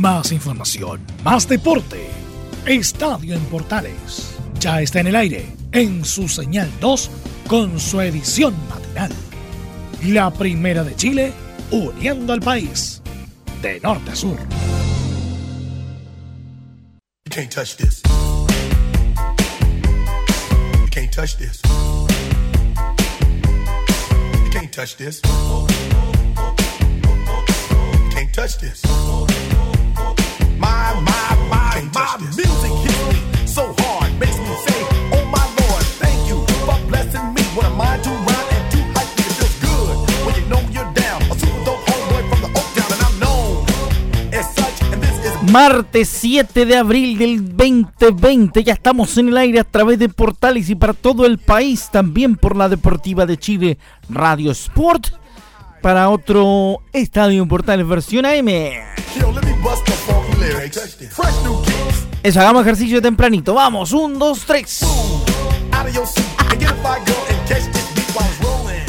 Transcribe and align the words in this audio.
Más 0.00 0.32
información, 0.32 1.04
más 1.22 1.46
deporte. 1.46 2.08
Estadio 2.64 3.34
en 3.34 3.44
Portales. 3.44 4.34
Ya 4.58 4.80
está 4.80 5.00
en 5.00 5.08
el 5.08 5.16
aire, 5.16 5.54
en 5.72 6.06
su 6.06 6.26
señal 6.26 6.70
2, 6.80 7.10
con 7.46 7.78
su 7.78 8.00
edición 8.00 8.54
matinal. 8.70 9.12
La 10.06 10.30
primera 10.30 10.84
de 10.84 10.96
Chile, 10.96 11.34
uniendo 11.70 12.32
al 12.32 12.40
país, 12.40 13.02
de 13.60 13.78
norte 13.80 14.12
a 14.12 14.16
sur. 14.16 14.38
You 17.26 17.30
can't 17.30 17.50
touch 17.52 17.76
this. 17.76 18.00
You 20.80 20.88
can't 20.90 21.12
touch 21.12 21.36
this. 21.36 21.60
You 24.44 24.50
can't 24.50 24.72
touch 24.72 24.96
this. 24.96 25.20
You 25.22 25.66
can't 28.14 28.32
touch 28.32 28.56
this. 28.56 28.80
Martes 45.52 46.08
7 46.08 46.64
de 46.64 46.76
abril 46.76 47.18
del 47.18 47.56
2020, 47.56 48.62
ya 48.62 48.72
estamos 48.72 49.18
en 49.18 49.28
el 49.28 49.36
aire 49.36 49.58
a 49.58 49.64
través 49.64 49.98
de 49.98 50.08
Portales 50.08 50.70
y 50.70 50.76
para 50.76 50.94
todo 50.94 51.26
el 51.26 51.38
país, 51.38 51.88
también 51.90 52.36
por 52.36 52.56
la 52.56 52.68
Deportiva 52.68 53.26
de 53.26 53.36
Chile 53.36 53.78
Radio 54.08 54.52
Sport, 54.52 55.19
para 55.80 56.08
otro 56.08 56.82
Estadio 56.92 57.46
Portales 57.46 57.86
versión 57.86 58.26
AM. 58.26 58.48
Eso, 62.22 62.40
hagamos 62.40 62.62
ejercicio 62.62 63.00
tempranito, 63.00 63.54
vamos, 63.54 63.92
1, 63.92 64.18
2, 64.18 64.44
3. 64.46 64.82
Out 65.72 65.86
of 65.86 65.94
your 65.94 66.06
seat 66.06 66.24
and 66.38 66.60
get 66.60 66.70
a 66.70 66.74
fire 66.76 67.02
girl 67.06 67.16
and 67.30 67.48
catch 67.48 67.64
this 67.72 67.94
beat 67.94 68.10
while 68.14 68.28
it's 68.28 68.40
rolling. 68.42 68.80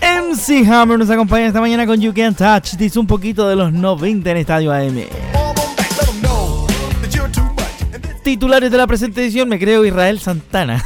MC 0.00 0.64
Hammer 0.68 0.98
nos 0.98 1.10
acompaña 1.10 1.46
esta 1.46 1.60
mañana 1.60 1.86
con 1.86 2.00
You 2.00 2.12
Can 2.12 2.34
Touch, 2.34 2.72
dice 2.76 2.98
un 2.98 3.06
poquito 3.06 3.48
de 3.48 3.56
los 3.56 3.72
90 3.72 4.30
en 4.30 4.36
Estadio 4.36 4.72
AM. 4.72 4.98
'em 4.98 5.08
Titulares 8.24 8.70
de 8.70 8.76
la 8.76 8.86
presente 8.86 9.22
edición, 9.22 9.48
me 9.48 9.58
creo 9.58 9.84
Israel 9.84 10.18
Santana. 10.20 10.84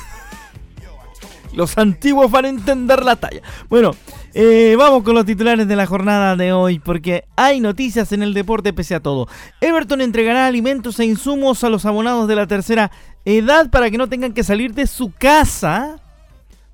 Los 1.52 1.78
antiguos 1.78 2.30
van 2.30 2.44
a 2.44 2.48
entender 2.48 3.02
la 3.02 3.16
talla. 3.16 3.40
Bueno, 3.70 3.94
eh, 4.38 4.76
vamos 4.76 5.02
con 5.02 5.14
los 5.14 5.24
titulares 5.24 5.66
de 5.66 5.76
la 5.76 5.86
jornada 5.86 6.36
de 6.36 6.52
hoy, 6.52 6.78
porque 6.78 7.24
hay 7.36 7.58
noticias 7.58 8.12
en 8.12 8.22
el 8.22 8.34
deporte 8.34 8.74
pese 8.74 8.94
a 8.94 9.00
todo. 9.00 9.28
Everton 9.62 10.02
entregará 10.02 10.46
alimentos 10.46 11.00
e 11.00 11.06
insumos 11.06 11.64
a 11.64 11.70
los 11.70 11.86
abonados 11.86 12.28
de 12.28 12.36
la 12.36 12.46
tercera 12.46 12.90
edad 13.24 13.70
para 13.70 13.90
que 13.90 13.96
no 13.96 14.10
tengan 14.10 14.34
que 14.34 14.44
salir 14.44 14.74
de 14.74 14.86
su 14.86 15.10
casa 15.10 16.02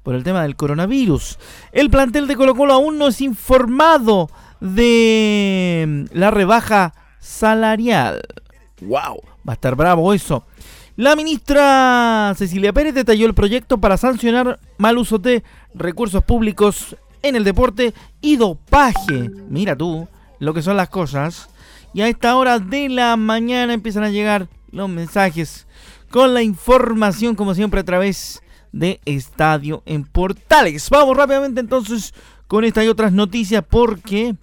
por 0.03 0.17
el 0.17 0.25
tema 0.25 0.43
del 0.43 0.57
coronavirus. 0.57 1.39
El 1.71 1.89
plantel 1.89 2.27
de 2.27 2.35
Colo 2.35 2.57
Colo 2.57 2.73
aún 2.73 2.99
no 2.99 3.07
es 3.07 3.21
informado 3.21 4.29
de 4.59 6.07
la 6.11 6.33
rebaja 6.33 6.95
salarial. 7.21 8.23
¡Wow! 8.81 9.21
Va 9.49 9.53
a 9.53 9.55
estar 9.55 9.77
bravo 9.77 10.13
eso. 10.13 10.47
La 10.97 11.15
ministra 11.15 12.35
Cecilia 12.37 12.73
Pérez 12.73 12.95
detalló 12.95 13.27
el 13.27 13.35
proyecto 13.35 13.79
para 13.79 13.97
sancionar 13.97 14.59
mal 14.79 14.99
uso 14.99 15.19
de 15.19 15.45
recursos 15.75 16.25
públicos 16.25 16.97
en 17.23 17.37
el 17.37 17.45
deporte 17.45 17.95
y 18.21 18.37
dopaje. 18.37 19.31
Mira 19.49 19.77
tú 19.77 20.09
lo 20.39 20.55
que 20.55 20.63
son 20.63 20.77
las 20.77 20.89
cosas. 20.89 21.49
Y 21.95 22.01
a 22.01 22.09
esta 22.09 22.37
hora 22.37 22.59
de 22.59 22.89
la 22.89 23.17
mañana 23.17 23.73
empiezan 23.75 24.05
a 24.05 24.11
llegar 24.11 24.49
los 24.71 24.89
mensajes 24.89 25.67
con 26.11 26.35
la 26.35 26.43
información, 26.43 27.35
como 27.35 27.55
siempre, 27.55 27.81
a 27.81 27.85
través 27.85 28.43
de 28.73 29.01
Estadio 29.05 29.83
en 29.87 30.05
Portales. 30.05 30.89
Vamos 30.91 31.17
rápidamente 31.17 31.61
entonces 31.61 32.15
con 32.47 32.65
esta 32.65 32.85
y 32.85 32.89
otras 32.89 33.13
noticias 33.13 33.65
porque 33.69 34.35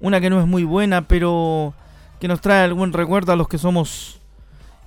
una 0.00 0.20
que 0.20 0.30
no 0.30 0.40
es 0.40 0.46
muy 0.46 0.64
buena, 0.64 1.06
pero 1.06 1.74
que 2.20 2.28
nos 2.28 2.40
trae 2.40 2.64
algún 2.64 2.92
recuerdo 2.92 3.32
a 3.32 3.36
los 3.36 3.48
que 3.48 3.58
somos 3.58 4.20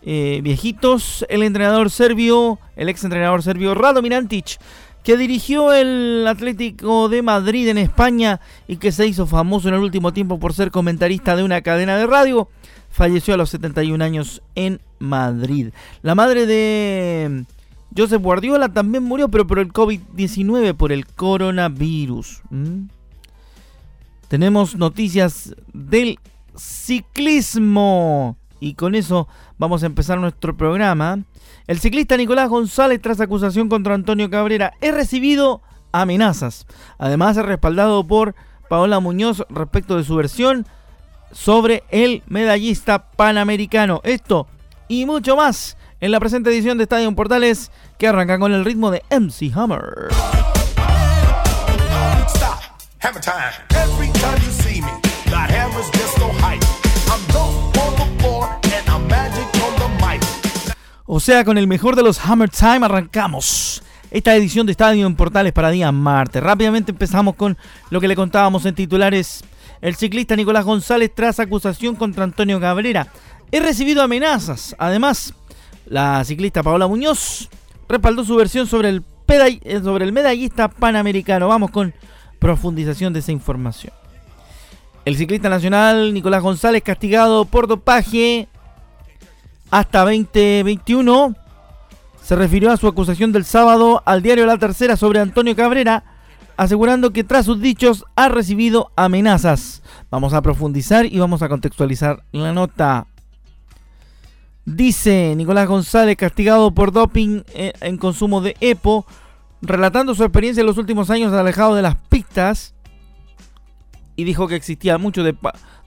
eh, 0.02 0.42
viejitos. 0.44 1.26
El 1.30 1.44
entrenador 1.44 1.90
serbio, 1.90 2.60
el 2.76 2.90
ex 2.90 3.04
entrenador 3.04 3.44
serbio 3.44 3.76
Radomir 3.76 4.14
Antic, 4.14 4.60
que 5.04 5.18
dirigió 5.18 5.74
el 5.74 6.26
Atlético 6.28 7.10
de 7.10 7.22
Madrid 7.22 7.68
en 7.68 7.78
España 7.78 8.40
y 8.68 8.78
que 8.78 8.92
se 8.92 9.06
hizo 9.06 9.28
famoso 9.28 9.68
en 9.68 9.76
el 9.76 9.82
último 9.82 10.14
tiempo 10.14 10.40
por 10.40 10.54
ser 10.54 10.72
comentarista 10.72 11.36
de 11.36 11.44
una 11.44 11.62
cadena 11.62 11.98
de 11.98 12.08
radio, 12.08 12.50
falleció 12.90 13.34
a 13.34 13.38
los 13.38 13.50
71 13.50 14.04
años 14.04 14.42
en 14.56 14.80
Madrid. 15.00 15.70
La 16.02 16.16
madre 16.16 16.46
de 16.46 17.44
Josep 17.96 18.22
Guardiola 18.22 18.70
también 18.70 19.04
murió, 19.04 19.30
pero 19.30 19.46
por 19.46 19.60
el 19.60 19.72
COVID-19, 19.74 20.74
por 20.76 20.92
el 20.92 21.06
coronavirus. 21.06 22.42
Tenemos 24.30 24.76
noticias 24.76 25.56
del 25.74 26.18
ciclismo. 26.56 28.38
Y 28.60 28.76
con 28.76 28.96
eso 28.96 29.28
vamos 29.58 29.84
a 29.84 29.88
empezar 29.88 30.20
nuestro 30.20 30.56
programa. 30.56 31.20
El 31.66 31.80
ciclista 31.80 32.18
Nicolás 32.18 32.50
González, 32.50 33.02
tras 33.02 33.22
acusación 33.22 33.70
contra 33.70 33.94
Antonio 33.94 34.30
Cabrera, 34.30 34.74
es 34.82 34.94
recibido 34.94 35.62
amenazas. 35.94 36.66
Además, 36.98 37.38
es 37.38 37.46
respaldado 37.46 38.06
por 38.06 38.36
Paola 38.70 39.00
Muñoz 39.00 39.44
respecto 39.50 39.96
de 39.96 40.04
su 40.04 40.16
versión 40.16 40.68
sobre 41.32 41.84
el 41.90 42.22
medallista 42.28 43.12
panamericano. 43.12 44.02
Esto 44.04 44.48
y 44.90 45.06
mucho 45.06 45.38
más 45.38 45.78
en 46.02 46.12
la 46.12 46.20
presente 46.20 46.50
edición 46.50 46.78
de 46.78 46.84
Estadio 46.84 47.14
Portales 47.16 47.72
que 47.98 48.08
arranca 48.08 48.38
con 48.40 48.54
el 48.54 48.66
ritmo 48.66 48.92
de 48.92 49.04
MC 49.10 49.52
Hammer. 49.56 50.10
Hammer 53.00 53.22
time. 53.22 53.74
Hype. 56.40 56.73
O 61.16 61.20
sea, 61.20 61.46
con 61.46 61.60
el 61.60 61.68
mejor 61.68 61.96
de 61.96 62.02
los 62.02 62.26
Hammer 62.26 62.50
Time 62.50 62.88
arrancamos 62.88 63.84
esta 64.10 64.36
edición 64.36 64.66
de 64.66 64.72
Estadio 64.72 65.06
en 65.06 65.16
Portales 65.16 65.54
para 65.54 65.70
día 65.70 65.92
martes. 65.92 66.42
Rápidamente 66.42 66.92
empezamos 66.92 67.36
con 67.36 67.56
lo 67.92 68.02
que 68.02 68.08
le 68.08 68.16
contábamos 68.16 68.66
en 68.66 68.74
titulares. 68.74 69.44
El 69.80 69.94
ciclista 69.94 70.36
Nicolás 70.36 70.66
González 70.66 71.12
tras 71.14 71.40
acusación 71.40 71.96
contra 71.96 72.24
Antonio 72.24 72.60
Cabrera. 72.60 73.10
He 73.52 73.60
recibido 73.60 74.02
amenazas. 74.02 74.76
Además, 74.80 75.36
la 75.86 76.26
ciclista 76.26 76.64
Paola 76.64 76.88
Muñoz 76.88 77.48
respaldó 77.88 78.24
su 78.24 78.36
versión 78.36 78.66
sobre 78.66 78.90
el, 78.90 79.04
eh, 79.28 79.82
sobre 79.84 80.06
el 80.06 80.14
medallista 80.14 80.68
panamericano. 80.68 81.48
Vamos 81.48 81.70
con 81.70 81.94
profundización 82.40 83.14
de 83.14 83.20
esa 83.20 83.32
información. 83.32 83.94
El 85.06 85.16
ciclista 85.16 85.48
nacional 85.48 86.12
Nicolás 86.12 86.42
González 86.42 86.82
castigado 86.82 87.46
por 87.46 87.68
dopaje 87.68 88.48
hasta 89.74 90.02
2021 90.02 91.34
se 92.22 92.36
refirió 92.36 92.72
a 92.72 92.78
su 92.78 92.88
acusación 92.88 93.32
del 93.32 93.44
sábado 93.44 94.04
al 94.06 94.22
diario 94.22 94.46
La 94.46 94.60
Tercera 94.60 94.96
sobre 94.96 95.20
Antonio 95.20 95.56
Cabrera, 95.56 96.04
asegurando 96.58 97.12
que 97.12 97.24
tras 97.24 97.48
sus 97.48 97.60
dichos 97.60 98.06
ha 98.16 98.30
recibido 98.30 98.92
amenazas. 98.96 99.82
Vamos 100.12 100.36
a 100.36 100.44
profundizar 100.44 101.08
y 101.08 101.18
vamos 101.18 101.42
a 101.42 101.50
contextualizar 101.50 102.24
la 102.32 102.54
nota. 102.54 103.08
Dice 104.64 105.34
Nicolás 105.36 105.68
González, 105.68 106.18
castigado 106.18 106.72
por 106.72 106.92
doping 106.92 107.42
eh, 107.56 107.74
en 107.82 107.98
consumo 107.98 108.42
de 108.42 108.56
EPO, 108.60 109.08
relatando 109.64 110.14
su 110.14 110.24
experiencia 110.24 110.62
en 110.62 110.68
los 110.68 110.78
últimos 110.78 111.10
años 111.10 111.34
alejado 111.34 111.74
de 111.74 111.82
las 111.82 111.96
pistas, 111.96 112.76
y 114.16 114.24
dijo 114.24 114.48
que 114.48 114.56
existía 114.56 115.00
mucho 115.00 115.24
de 115.24 115.36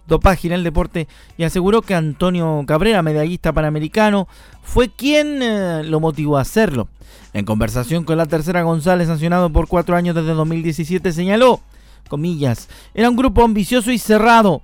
dopaje 0.07 0.47
en 0.49 0.55
el 0.55 0.65
deporte 0.65 1.09
y 1.37 1.45
aseguró 1.45 1.83
que 1.83 1.95
Antonio 1.95 2.63
Cabrera, 2.67 3.03
medallista 3.03 3.53
panamericano, 3.53 4.29
fue 4.63 4.89
quien 4.89 5.43
eh, 5.43 5.83
lo 5.85 6.01
motivó 6.01 6.39
a 6.39 6.43
hacerlo. 6.43 6.89
En 7.33 7.45
conversación 7.45 8.05
con 8.05 8.17
la 8.17 8.27
tercera 8.27 8.63
González, 8.63 9.09
sancionado 9.09 9.51
por 9.51 9.69
cuatro 9.69 9.97
años 9.97 10.15
desde 10.15 10.33
2017, 10.33 11.13
señaló, 11.13 11.61
comillas, 12.09 12.69
era 12.95 13.11
un 13.11 13.17
grupo 13.17 13.45
ambicioso 13.45 13.91
y 13.93 13.99
cerrado. 13.99 14.63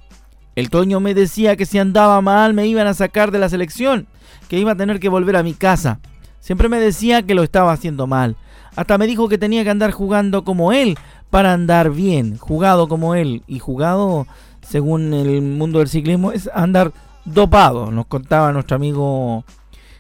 El 0.55 0.71
Toño 0.71 1.01
me 1.01 1.15
decía 1.15 1.57
que 1.57 1.67
si 1.67 1.79
andaba 1.79 2.21
mal 2.21 2.55
me 2.55 2.67
iban 2.67 2.87
a 2.87 2.95
sacar 2.95 3.31
de 3.31 3.39
la 3.39 3.49
selección, 3.49 4.07
que 4.49 4.59
iba 4.59 4.73
a 4.73 4.77
tener 4.77 5.01
que 5.01 5.09
volver 5.09 5.37
a 5.37 5.43
mi 5.43 5.55
casa. 5.55 6.01
Siempre 6.41 6.69
me 6.69 6.81
decía 6.81 7.23
que 7.23 7.35
lo 7.35 7.43
estaba 7.43 7.73
haciendo 7.73 8.07
mal. 8.07 8.37
Hasta 8.75 8.99
me 8.99 9.07
dijo 9.07 9.29
que 9.29 9.39
tenía 9.39 9.65
que 9.65 9.71
andar 9.71 9.93
jugando 9.93 10.45
como 10.45 10.73
él 10.73 10.99
para 11.31 11.53
andar 11.53 11.91
bien, 11.91 12.37
jugado 12.37 12.89
como 12.89 13.15
él 13.15 13.43
y 13.47 13.59
jugado 13.59 14.27
según 14.73 15.13
el 15.13 15.43
mundo 15.43 15.81
del 15.81 15.89
ciclismo 15.89 16.33
es 16.33 16.49
andar 16.55 16.95
dopado, 17.27 17.91
nos 17.91 18.07
contaba 18.07 18.53
nuestro 18.53 18.75
amigo 18.75 19.45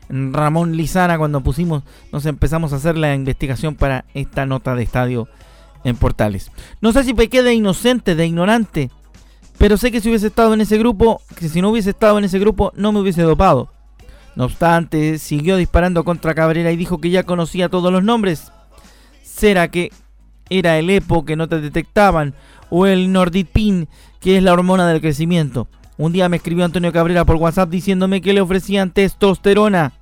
Ramón 0.08 0.78
Lizana 0.78 1.18
cuando 1.18 1.42
pusimos, 1.42 1.82
nos 2.10 2.24
empezamos 2.24 2.72
a 2.72 2.76
hacer 2.76 2.96
la 2.96 3.14
investigación 3.14 3.74
para 3.74 4.06
esta 4.14 4.46
nota 4.46 4.74
de 4.74 4.82
estadio 4.82 5.28
en 5.84 5.94
Portales. 5.96 6.50
No 6.80 6.90
sé 6.92 7.04
si 7.04 7.12
pequé 7.12 7.42
de 7.42 7.52
inocente, 7.52 8.14
de 8.14 8.26
ignorante, 8.26 8.90
Pero 9.58 9.76
sé 9.76 9.92
que 9.92 10.00
si 10.00 10.08
hubiese 10.08 10.28
estado 10.28 10.54
en 10.54 10.62
ese 10.62 10.78
grupo, 10.78 11.20
que 11.36 11.50
si 11.50 11.60
no 11.60 11.68
hubiese 11.68 11.90
estado 11.90 12.16
en 12.16 12.24
ese 12.24 12.38
grupo, 12.38 12.72
no 12.74 12.92
me 12.92 13.00
hubiese 13.00 13.20
dopado. 13.20 13.70
No 14.36 14.46
obstante, 14.46 15.18
siguió 15.18 15.58
disparando 15.58 16.02
contra 16.02 16.34
Cabrera 16.34 16.72
y 16.72 16.78
dijo 16.78 16.98
que 16.98 17.10
ya 17.10 17.24
conocía 17.24 17.68
todos 17.68 17.92
los 17.92 18.02
nombres. 18.02 18.50
¿Será 19.22 19.68
que 19.68 19.92
era 20.48 20.78
el 20.78 20.88
EPO 20.88 21.26
que 21.26 21.36
no 21.36 21.46
te 21.46 21.60
detectaban? 21.60 22.34
¿O 22.74 22.86
el 22.86 23.12
Nordipin, 23.12 23.86
que 24.18 24.38
es 24.38 24.42
la 24.42 24.54
hormona 24.54 24.88
del 24.88 25.02
crecimiento? 25.02 25.68
Un 25.98 26.12
día 26.12 26.30
me 26.30 26.38
escribió 26.38 26.64
Antonio 26.64 26.90
Cabrera 26.90 27.26
por 27.26 27.36
WhatsApp 27.36 27.68
diciéndome 27.68 28.22
que 28.22 28.32
le 28.32 28.40
ofrecían 28.40 28.92
testosterona. 28.92 29.92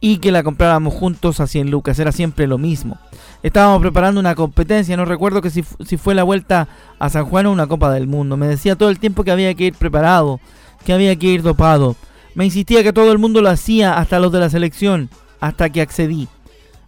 Y 0.00 0.18
que 0.18 0.32
la 0.32 0.42
compráramos 0.42 0.94
juntos 0.94 1.38
a 1.38 1.46
100 1.46 1.70
lucas. 1.70 1.98
Era 2.00 2.10
siempre 2.10 2.48
lo 2.48 2.58
mismo. 2.58 2.98
Estábamos 3.44 3.80
preparando 3.80 4.18
una 4.20 4.34
competencia. 4.34 4.96
No 4.96 5.04
recuerdo 5.04 5.40
que 5.40 5.50
si, 5.50 5.64
si 5.86 5.96
fue 5.96 6.16
la 6.16 6.24
vuelta 6.24 6.66
a 6.98 7.08
San 7.08 7.26
Juan 7.26 7.46
o 7.46 7.52
una 7.52 7.68
Copa 7.68 7.92
del 7.92 8.08
Mundo. 8.08 8.36
Me 8.36 8.48
decía 8.48 8.74
todo 8.74 8.90
el 8.90 8.98
tiempo 8.98 9.22
que 9.22 9.30
había 9.30 9.54
que 9.54 9.66
ir 9.66 9.74
preparado 9.74 10.40
que 10.84 10.92
había 10.92 11.16
que 11.16 11.28
ir 11.28 11.42
dopado. 11.42 11.96
Me 12.34 12.44
insistía 12.44 12.82
que 12.82 12.92
todo 12.92 13.12
el 13.12 13.18
mundo 13.18 13.40
lo 13.40 13.48
hacía, 13.48 13.96
hasta 13.96 14.18
los 14.18 14.32
de 14.32 14.40
la 14.40 14.50
selección, 14.50 15.08
hasta 15.40 15.70
que 15.70 15.80
accedí. 15.80 16.28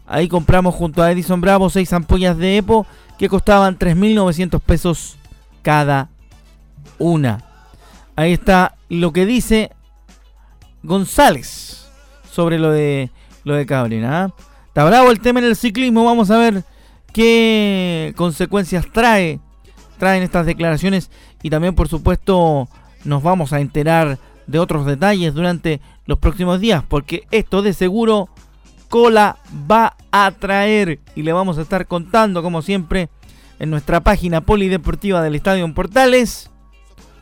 Ahí 0.06 0.28
compramos 0.28 0.74
junto 0.74 1.02
a 1.02 1.10
Edison 1.10 1.40
Bravo 1.40 1.70
seis 1.70 1.92
ampollas 1.92 2.38
de 2.38 2.58
EPO 2.58 2.86
que 3.18 3.28
costaban 3.28 3.78
3.900 3.78 4.60
pesos 4.60 5.16
cada 5.62 6.10
una. 6.98 7.44
Ahí 8.14 8.32
está 8.32 8.76
lo 8.88 9.12
que 9.12 9.26
dice 9.26 9.70
González 10.82 11.88
sobre 12.30 12.58
lo 12.58 12.70
de 12.70 13.10
lo 13.44 13.54
de 13.54 13.66
Cabrera. 13.66 14.24
¿ah? 14.24 14.34
Está 14.68 14.84
bravo 14.84 15.10
el 15.10 15.20
tema 15.20 15.40
en 15.40 15.46
el 15.46 15.56
ciclismo. 15.56 16.04
Vamos 16.04 16.30
a 16.30 16.38
ver 16.38 16.64
qué 17.12 18.12
consecuencias 18.16 18.86
trae 18.92 19.40
traen 19.98 20.22
estas 20.22 20.46
declaraciones 20.46 21.10
y 21.42 21.50
también 21.50 21.74
por 21.74 21.88
supuesto 21.88 22.68
nos 23.04 23.22
vamos 23.22 23.52
a 23.52 23.60
enterar 23.60 24.18
de 24.46 24.58
otros 24.58 24.86
detalles 24.86 25.34
durante 25.34 25.80
los 26.06 26.18
próximos 26.18 26.60
días, 26.60 26.84
porque 26.86 27.26
esto 27.30 27.62
de 27.62 27.72
seguro 27.72 28.28
cola 28.88 29.38
va 29.70 29.96
a 30.10 30.30
traer 30.30 31.00
y 31.14 31.22
le 31.22 31.32
vamos 31.32 31.58
a 31.58 31.62
estar 31.62 31.86
contando 31.86 32.42
como 32.42 32.62
siempre 32.62 33.08
en 33.58 33.70
nuestra 33.70 34.00
página 34.00 34.40
polideportiva 34.40 35.22
del 35.22 35.34
Estadio 35.34 35.64
en 35.64 35.74
Portales 35.74 36.50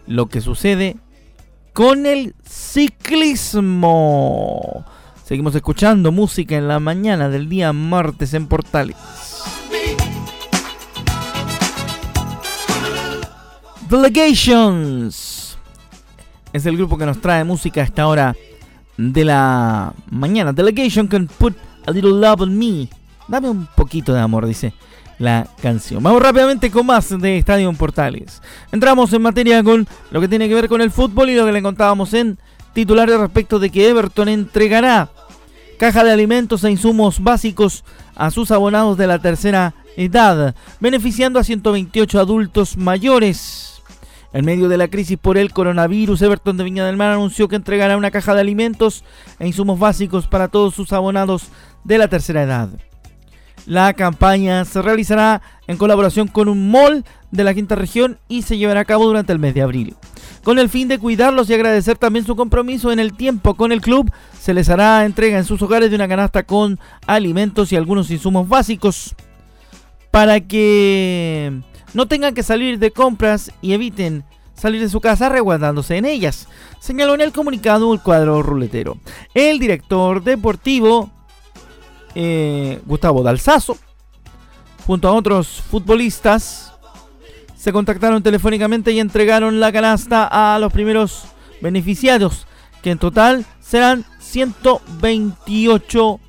lo 0.07 0.27
que 0.27 0.41
sucede 0.41 0.97
con 1.73 2.07
el 2.07 2.35
ciclismo. 2.49 4.05
Seguimos 5.25 5.55
escuchando 5.55 6.13
música 6.13 6.57
en 6.57 6.69
la 6.69 6.79
mañana 6.81 7.31
del 7.31 7.49
día 7.49 7.73
martes 7.73 8.35
en 8.35 8.47
Portales. 8.47 8.97
Delegations 13.89 15.57
es 16.53 16.67
el 16.67 16.77
grupo 16.77 16.99
que 16.99 17.07
nos 17.07 17.21
trae 17.21 17.45
música 17.45 17.81
a 17.81 17.85
esta 17.85 18.07
hora 18.07 18.37
de 18.97 19.25
la 19.25 19.93
mañana. 20.11 20.53
Delegation 20.53 21.09
can 21.09 21.27
put 21.27 21.55
a 21.87 21.91
little 21.91 22.13
love 22.13 22.43
on 22.43 22.57
me. 22.57 22.89
Dame 23.29 23.49
un 23.49 23.67
poquito 23.75 24.13
de 24.13 24.21
amor, 24.21 24.47
dice 24.47 24.75
la 25.19 25.47
canción. 25.63 26.03
Vamos 26.03 26.23
rápidamente 26.23 26.71
con 26.71 26.87
más 26.87 27.09
de 27.19 27.39
Estadio 27.39 27.73
Portales. 27.73 28.43
Entramos 28.73 29.13
en 29.13 29.23
materia 29.23 29.63
con 29.63 29.87
lo 30.11 30.21
que 30.21 30.29
tiene 30.29 30.49
que 30.49 30.55
ver 30.55 30.69
con 30.69 30.81
el 30.81 30.91
fútbol 30.91 31.31
y 31.31 31.37
lo 31.37 31.47
que 31.47 31.53
le 31.53 31.63
contábamos 31.63 32.13
en 32.15 32.39
titulares 32.73 33.19
respecto 33.19 33.59
de 33.59 33.71
que 33.71 33.89
Everton 33.89 34.29
entregará 34.29 35.09
caja 35.79 36.05
de 36.05 36.13
alimentos 36.13 36.65
e 36.65 36.71
insumos 36.71 37.23
básicos 37.23 37.85
a 38.15 38.31
sus 38.31 38.51
abonados 38.51 38.97
de 38.97 39.07
la 39.07 39.19
tercera 39.19 39.75
edad, 39.97 40.55
beneficiando 40.81 41.39
a 41.39 41.45
128 41.45 42.21
adultos 42.21 42.77
mayores. 42.77 43.74
En 44.35 44.45
medio 44.45 44.69
de 44.69 44.77
la 44.77 44.89
crisis 44.89 45.17
por 45.17 45.39
el 45.39 45.53
coronavirus, 45.53 46.21
Everton 46.21 46.57
de 46.57 46.65
Viña 46.65 46.85
del 46.85 46.97
Mar 46.97 47.13
anunció 47.13 47.47
que 47.47 47.55
entregará 47.55 47.97
una 47.97 48.11
caja 48.11 48.35
de 48.35 48.41
alimentos 48.41 49.05
e 49.39 49.47
insumos 49.47 49.79
básicos 49.79 50.27
para 50.27 50.49
todos 50.49 50.75
sus 50.75 50.93
abonados 50.93 51.51
de 51.85 51.99
la 51.99 52.09
tercera 52.09 52.43
edad. 52.43 52.69
La 53.65 53.93
campaña 53.93 54.65
se 54.65 54.83
realizará 54.83 55.41
en 55.69 55.77
colaboración 55.77 56.27
con 56.27 56.49
un 56.49 56.69
mall 56.69 57.05
de 57.31 57.45
la 57.45 57.55
quinta 57.55 57.77
región 57.77 58.19
y 58.27 58.43
se 58.43 58.59
llevará 58.59 58.81
a 58.81 58.85
cabo 58.85 59.07
durante 59.07 59.33
el 59.33 59.39
mes 59.39 59.55
de 59.55 59.63
abril. 59.63 59.95
Con 60.43 60.59
el 60.59 60.69
fin 60.69 60.89
de 60.89 60.99
cuidarlos 60.99 61.49
y 61.49 61.55
agradecer 61.55 61.97
también 61.97 62.27
su 62.27 62.35
compromiso 62.35 62.91
en 62.91 62.99
el 62.99 63.17
tiempo 63.17 63.55
con 63.55 63.71
el 63.71 63.81
club, 63.81 64.11
se 64.37 64.53
les 64.53 64.69
hará 64.69 65.05
entrega 65.05 65.39
en 65.39 65.45
sus 65.45 65.63
hogares 65.63 65.91
de 65.91 65.97
una 65.97 66.09
canasta 66.09 66.43
con 66.43 66.81
alimentos 67.07 67.71
y 67.71 67.77
algunos 67.77 68.11
insumos 68.11 68.49
básicos 68.49 69.15
para 70.11 70.41
que 70.41 71.63
no 71.95 72.07
tengan 72.07 72.35
que 72.35 72.43
salir 72.43 72.79
de 72.79 72.91
compras 72.91 73.51
y 73.63 73.73
eviten 73.73 74.25
salir 74.55 74.81
de 74.81 74.89
su 74.89 75.01
casa 75.01 75.29
resguardándose 75.29 75.97
en 75.97 76.05
ellas, 76.05 76.47
señaló 76.81 77.15
en 77.15 77.23
el 77.23 77.33
comunicado 77.33 77.93
el 77.93 78.01
cuadro 78.01 78.43
ruletero. 78.43 78.99
El 79.35 79.59
director 79.59 80.23
deportivo 80.23 81.11
eh, 82.15 82.81
Gustavo 82.87 83.23
Dalsazo, 83.23 83.77
junto 84.87 85.09
a 85.09 85.13
otros 85.13 85.63
futbolistas, 85.71 86.73
se 87.57 87.73
contactaron 87.73 88.23
telefónicamente 88.23 88.93
y 88.93 89.01
entregaron 89.01 89.59
la 89.59 89.73
canasta 89.73 90.29
a 90.31 90.59
los 90.59 90.73
primeros 90.73 91.25
beneficiarios, 91.61 92.47
que 92.83 92.91
en 92.91 92.99
total 92.99 93.45
serán 93.61 94.05
128 94.21 96.21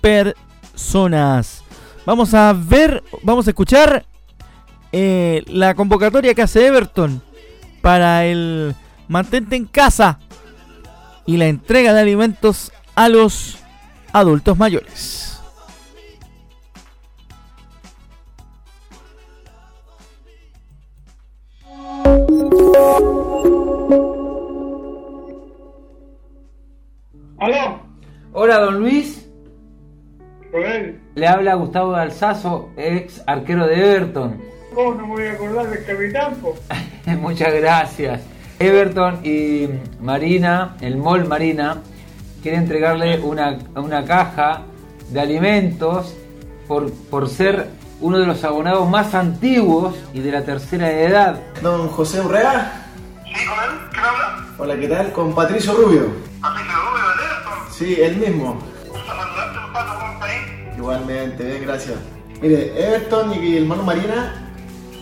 personas. 0.00 1.62
Vamos 2.06 2.32
a 2.34 2.54
ver, 2.54 3.04
vamos 3.22 3.46
a 3.46 3.50
escuchar 3.50 4.06
eh, 4.98 5.44
la 5.48 5.74
convocatoria 5.74 6.32
que 6.32 6.40
hace 6.40 6.66
Everton 6.66 7.20
para 7.82 8.24
el 8.24 8.74
mantente 9.08 9.54
en 9.54 9.66
casa 9.66 10.18
y 11.26 11.36
la 11.36 11.48
entrega 11.48 11.92
de 11.92 12.00
alimentos 12.00 12.72
a 12.94 13.10
los 13.10 13.58
adultos 14.14 14.56
mayores. 14.56 15.38
¿Aló? 27.38 27.80
Hola, 28.32 28.58
don 28.60 28.78
Luis. 28.78 29.28
¿Con 30.50 30.64
él? 30.64 31.02
Le 31.16 31.26
habla 31.26 31.52
Gustavo 31.52 31.94
Alzazo, 31.94 32.70
ex 32.78 33.22
arquero 33.26 33.66
de 33.66 33.96
Everton. 33.96 34.56
¿Cómo 34.76 34.92
no 34.92 35.06
me 35.06 35.14
voy 35.14 35.26
a 35.26 35.32
acordar 35.32 35.70
del 35.70 35.86
capitán? 35.86 36.36
Muchas 37.22 37.54
gracias. 37.54 38.20
Everton 38.58 39.24
y 39.24 39.70
Marina, 40.02 40.76
el 40.82 40.98
Mall 40.98 41.26
Marina, 41.26 41.78
quiere 42.42 42.58
entregarle 42.58 43.18
una, 43.20 43.56
una 43.74 44.04
caja 44.04 44.64
de 45.08 45.18
alimentos 45.18 46.14
por, 46.68 46.92
por 46.92 47.30
ser 47.30 47.70
uno 48.02 48.18
de 48.18 48.26
los 48.26 48.44
abonados 48.44 48.86
más 48.86 49.14
antiguos 49.14 49.96
y 50.12 50.20
de 50.20 50.30
la 50.30 50.44
tercera 50.44 50.92
edad. 50.92 51.40
Don 51.62 51.88
José 51.88 52.20
Urrea. 52.20 52.86
¿Sí, 53.24 53.46
con 53.46 53.58
él? 53.58 53.80
¿Quién 53.90 54.04
habla? 54.04 54.46
Hola, 54.58 54.76
¿qué 54.76 54.88
tal? 54.88 55.12
Con 55.12 55.34
Patricio 55.34 55.72
Rubio. 55.72 56.12
Patricio 56.42 56.74
Rubio 56.74 57.08
de 57.16 57.24
Everton. 57.24 57.72
Sí, 57.72 57.96
el 58.02 58.16
mismo. 58.16 58.58
Igualmente, 60.76 61.44
bien, 61.44 61.62
gracias. 61.62 61.96
Mire, 62.42 62.78
Everton 62.78 63.42
y 63.42 63.56
el 63.56 63.64
Mano 63.64 63.82
Marina 63.82 64.42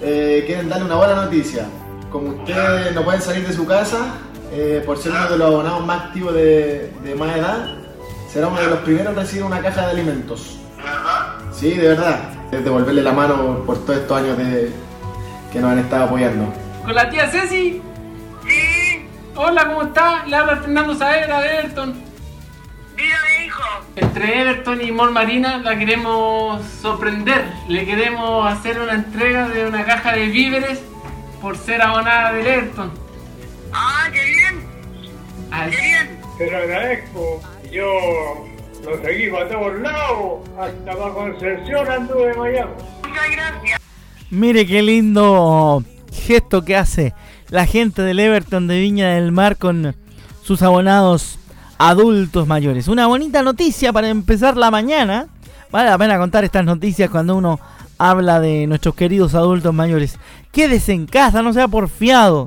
eh, 0.04 0.44
quieren 0.46 0.68
darle 0.68 0.84
una 0.84 0.96
buena 0.96 1.14
noticia. 1.14 1.66
Como 2.10 2.30
ustedes 2.30 2.94
no 2.94 3.02
pueden 3.02 3.22
salir 3.22 3.46
de 3.46 3.52
su 3.52 3.66
casa, 3.66 4.14
eh, 4.52 4.82
por 4.84 4.98
ser 4.98 5.12
uno 5.12 5.30
de 5.30 5.38
los 5.38 5.46
abonados 5.48 5.86
más 5.86 6.04
activos 6.04 6.34
de, 6.34 6.92
de 7.02 7.14
más 7.14 7.36
edad, 7.36 7.76
será 8.30 8.48
uno 8.48 8.60
de 8.60 8.66
los 8.66 8.78
primeros 8.80 9.12
en 9.12 9.16
recibir 9.16 9.44
una 9.44 9.60
caja 9.60 9.86
de 9.86 9.92
alimentos. 9.92 10.58
¿De 10.76 10.82
verdad? 10.82 11.34
Sí, 11.52 11.70
de 11.70 11.88
verdad. 11.88 12.20
Es 12.52 12.62
devolverle 12.62 13.02
la 13.02 13.12
mano 13.12 13.64
por, 13.66 13.78
todos 13.84 14.00
estos 14.00 14.18
años 14.18 14.36
de, 14.38 14.70
que 15.52 15.60
nos 15.60 15.72
han 15.72 15.78
estado 15.78 16.04
apoyando. 16.04 16.52
Con 16.84 16.94
la 16.94 17.08
tía 17.08 17.28
Ceci. 17.28 17.82
Sí. 18.46 19.08
Hola, 19.34 19.66
¿cómo 19.66 19.82
está? 19.82 20.26
Le 20.26 20.36
habla 20.36 20.56
Fernando 20.58 20.94
Saavedra 20.94 21.40
de 21.40 21.58
Everton. 21.58 21.94
Hijo. 23.58 23.84
Entre 23.96 24.40
Everton 24.40 24.80
y 24.82 24.90
Mall 24.92 25.12
Marina 25.12 25.58
la 25.58 25.78
queremos 25.78 26.64
sorprender. 26.82 27.44
Le 27.68 27.84
queremos 27.86 28.50
hacer 28.52 28.80
una 28.80 28.94
entrega 28.94 29.48
de 29.48 29.66
una 29.66 29.84
caja 29.84 30.12
de 30.12 30.26
víveres 30.28 30.80
por 31.40 31.56
ser 31.56 31.82
abonada 31.82 32.32
del 32.32 32.46
Everton. 32.46 32.92
Ah, 33.72 34.08
qué 34.12 34.24
bien. 34.24 34.64
Al- 35.50 35.70
Qué 35.70 35.76
bien. 35.80 36.20
Te 36.38 36.50
lo 36.50 36.56
agradezco. 36.58 37.40
Yo 37.70 38.46
lo 38.84 39.02
seguí 39.02 39.28
para 39.30 39.48
todos 39.48 39.78
lados. 39.80 40.48
Hasta 40.58 40.92
para 40.98 41.14
Concepción 41.14 41.88
anduve 41.90 42.32
en 42.32 42.38
Miami. 42.38 42.72
Muchas 43.06 43.30
gracias. 43.30 43.80
Mire 44.30 44.66
qué 44.66 44.82
lindo 44.82 45.82
gesto 46.12 46.64
que 46.64 46.76
hace 46.76 47.12
la 47.50 47.66
gente 47.66 48.02
del 48.02 48.18
Everton 48.18 48.66
de 48.66 48.80
Viña 48.80 49.10
del 49.14 49.30
Mar 49.32 49.56
con 49.58 49.94
sus 50.42 50.62
abonados 50.62 51.38
adultos 51.78 52.46
mayores. 52.46 52.88
Una 52.88 53.06
bonita 53.06 53.42
noticia 53.42 53.92
para 53.92 54.08
empezar 54.08 54.56
la 54.56 54.70
mañana. 54.70 55.28
Vale 55.70 55.90
la 55.90 55.98
pena 55.98 56.18
contar 56.18 56.44
estas 56.44 56.64
noticias 56.64 57.10
cuando 57.10 57.36
uno 57.36 57.58
habla 57.98 58.40
de 58.40 58.66
nuestros 58.66 58.94
queridos 58.94 59.34
adultos 59.34 59.74
mayores. 59.74 60.18
Quédese 60.52 60.92
en 60.92 61.06
casa, 61.06 61.42
no 61.42 61.52
sea 61.52 61.68
porfiado. 61.68 62.46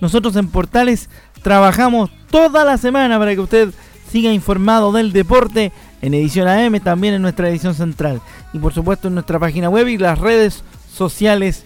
Nosotros 0.00 0.36
en 0.36 0.48
Portales 0.48 1.08
trabajamos 1.42 2.10
toda 2.30 2.64
la 2.64 2.78
semana 2.78 3.18
para 3.18 3.34
que 3.34 3.40
usted 3.40 3.72
siga 4.10 4.32
informado 4.32 4.92
del 4.92 5.12
deporte 5.12 5.72
en 6.02 6.14
edición 6.14 6.48
AM, 6.48 6.80
también 6.80 7.14
en 7.14 7.22
nuestra 7.22 7.48
edición 7.48 7.74
central. 7.74 8.20
Y 8.52 8.58
por 8.58 8.72
supuesto 8.72 9.08
en 9.08 9.14
nuestra 9.14 9.38
página 9.38 9.68
web 9.68 9.88
y 9.88 9.98
las 9.98 10.18
redes 10.18 10.64
sociales 10.92 11.64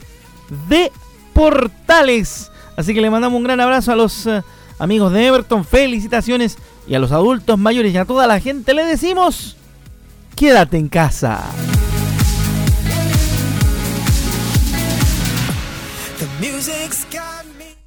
de 0.68 0.92
Portales. 1.32 2.50
Así 2.76 2.94
que 2.94 3.00
le 3.00 3.10
mandamos 3.10 3.36
un 3.36 3.44
gran 3.44 3.60
abrazo 3.60 3.92
a 3.92 3.96
los 3.96 4.26
eh, 4.26 4.42
amigos 4.78 5.12
de 5.12 5.26
Everton, 5.26 5.64
felicitaciones 5.64 6.58
y 6.88 6.94
a 6.94 6.98
los 6.98 7.12
adultos 7.12 7.58
mayores 7.58 7.92
y 7.92 7.98
a 7.98 8.06
toda 8.06 8.26
la 8.26 8.40
gente 8.40 8.72
le 8.72 8.84
decimos, 8.84 9.56
quédate 10.34 10.78
en 10.78 10.88
casa. 10.88 11.44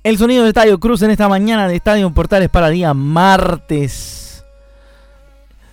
El 0.04 0.18
sonido 0.18 0.44
de 0.44 0.50
Estadio 0.50 0.80
Cruz 0.80 1.02
en 1.02 1.12
esta 1.12 1.28
mañana 1.28 1.68
de 1.68 1.76
Estadio 1.76 2.10
Portales 2.12 2.50
para 2.50 2.70
día 2.70 2.94
martes. 2.94 4.46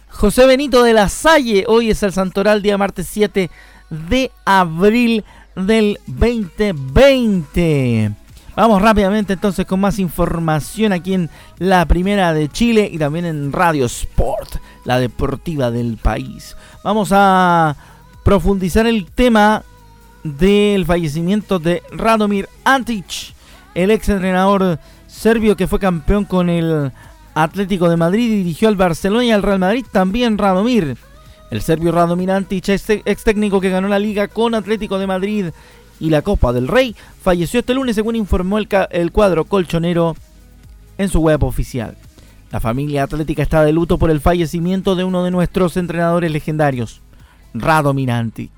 José 0.09 0.47
Benito 0.47 0.83
de 0.83 0.95
la 0.95 1.09
Salle, 1.09 1.65
hoy 1.69 1.91
es 1.91 2.03
el 2.03 2.13
Santoral, 2.13 2.63
día 2.63 2.79
martes 2.79 3.07
7 3.11 3.51
de 3.91 4.33
abril 4.45 5.25
del 5.55 5.99
2020. 6.07 8.13
Vamos 8.59 8.83
rápidamente 8.83 9.35
entonces 9.35 9.65
con 9.67 9.79
más 9.79 10.01
información 10.01 10.93
aquí 10.93 11.15
en 11.15 11.31
la 11.59 11.87
primera 11.87 12.35
de 12.35 12.49
Chile 12.49 12.91
y 12.93 12.99
también 12.99 13.25
en 13.25 13.53
Radio 13.53 13.87
Sport, 13.87 14.57
la 14.85 14.99
deportiva 14.99 15.71
del 15.71 15.97
país. 15.97 16.57
Vamos 16.83 17.11
a 17.13 17.77
profundizar 18.25 18.89
el 18.89 19.07
tema 19.13 19.63
del 20.25 20.85
fallecimiento 20.87 21.61
de 21.61 21.85
Radomir 21.93 22.49
Antic, 22.65 23.33
el 23.77 23.93
ex 23.93 24.09
entrenador 24.09 24.81
serbio 25.07 25.57
que 25.57 25.69
fue 25.69 25.79
campeón 25.79 26.25
con 26.25 26.51
el 26.51 26.91
Atlético 27.35 27.89
de 27.89 27.97
Madrid 27.97 28.25
y 28.25 28.39
dirigió 28.39 28.67
al 28.67 28.75
Barcelona 28.75 29.25
y 29.25 29.31
al 29.31 29.45
Real 29.45 29.61
Madrid, 29.61 29.87
también 29.93 30.37
Radomir. 30.37 30.97
El 31.53 31.63
serbio 31.63 31.93
Radomir 31.93 32.33
Antic, 32.33 32.69
ex 32.69 33.23
técnico 33.23 33.61
que 33.61 33.71
ganó 33.71 33.87
la 33.87 34.01
liga 34.01 34.27
con 34.27 34.57
Atlético 34.57 34.99
de 34.99 35.07
Madrid 35.07 35.47
y 36.01 36.11
la 36.11 36.23
Copa 36.23 36.53
del 36.53 36.69
Rey, 36.69 36.95
falleció 37.23 37.61
este 37.61 37.75
lunes 37.75 37.97
según 37.97 38.17
informó 38.17 38.59
el, 38.59 39.13
cuadro 39.13 39.45
colchonero 39.45 40.17
en 40.97 41.09
su 41.09 41.21
web 41.21 41.43
oficial. 41.45 41.97
La 42.51 42.61
familia 42.61 43.03
atlética 43.03 43.43
está 43.43 43.65
de 43.65 43.73
luto 43.73 43.99
por 43.99 44.11
el 44.11 44.21
fallecimiento 44.21 44.95
de 44.95 45.05
uno 45.05 45.25
de 45.25 45.31
nuestros 45.31 45.77
entrenadores 45.77 46.31
legendarios, 46.31 47.03
Radomir 47.53 48.11
Antic. 48.11 48.51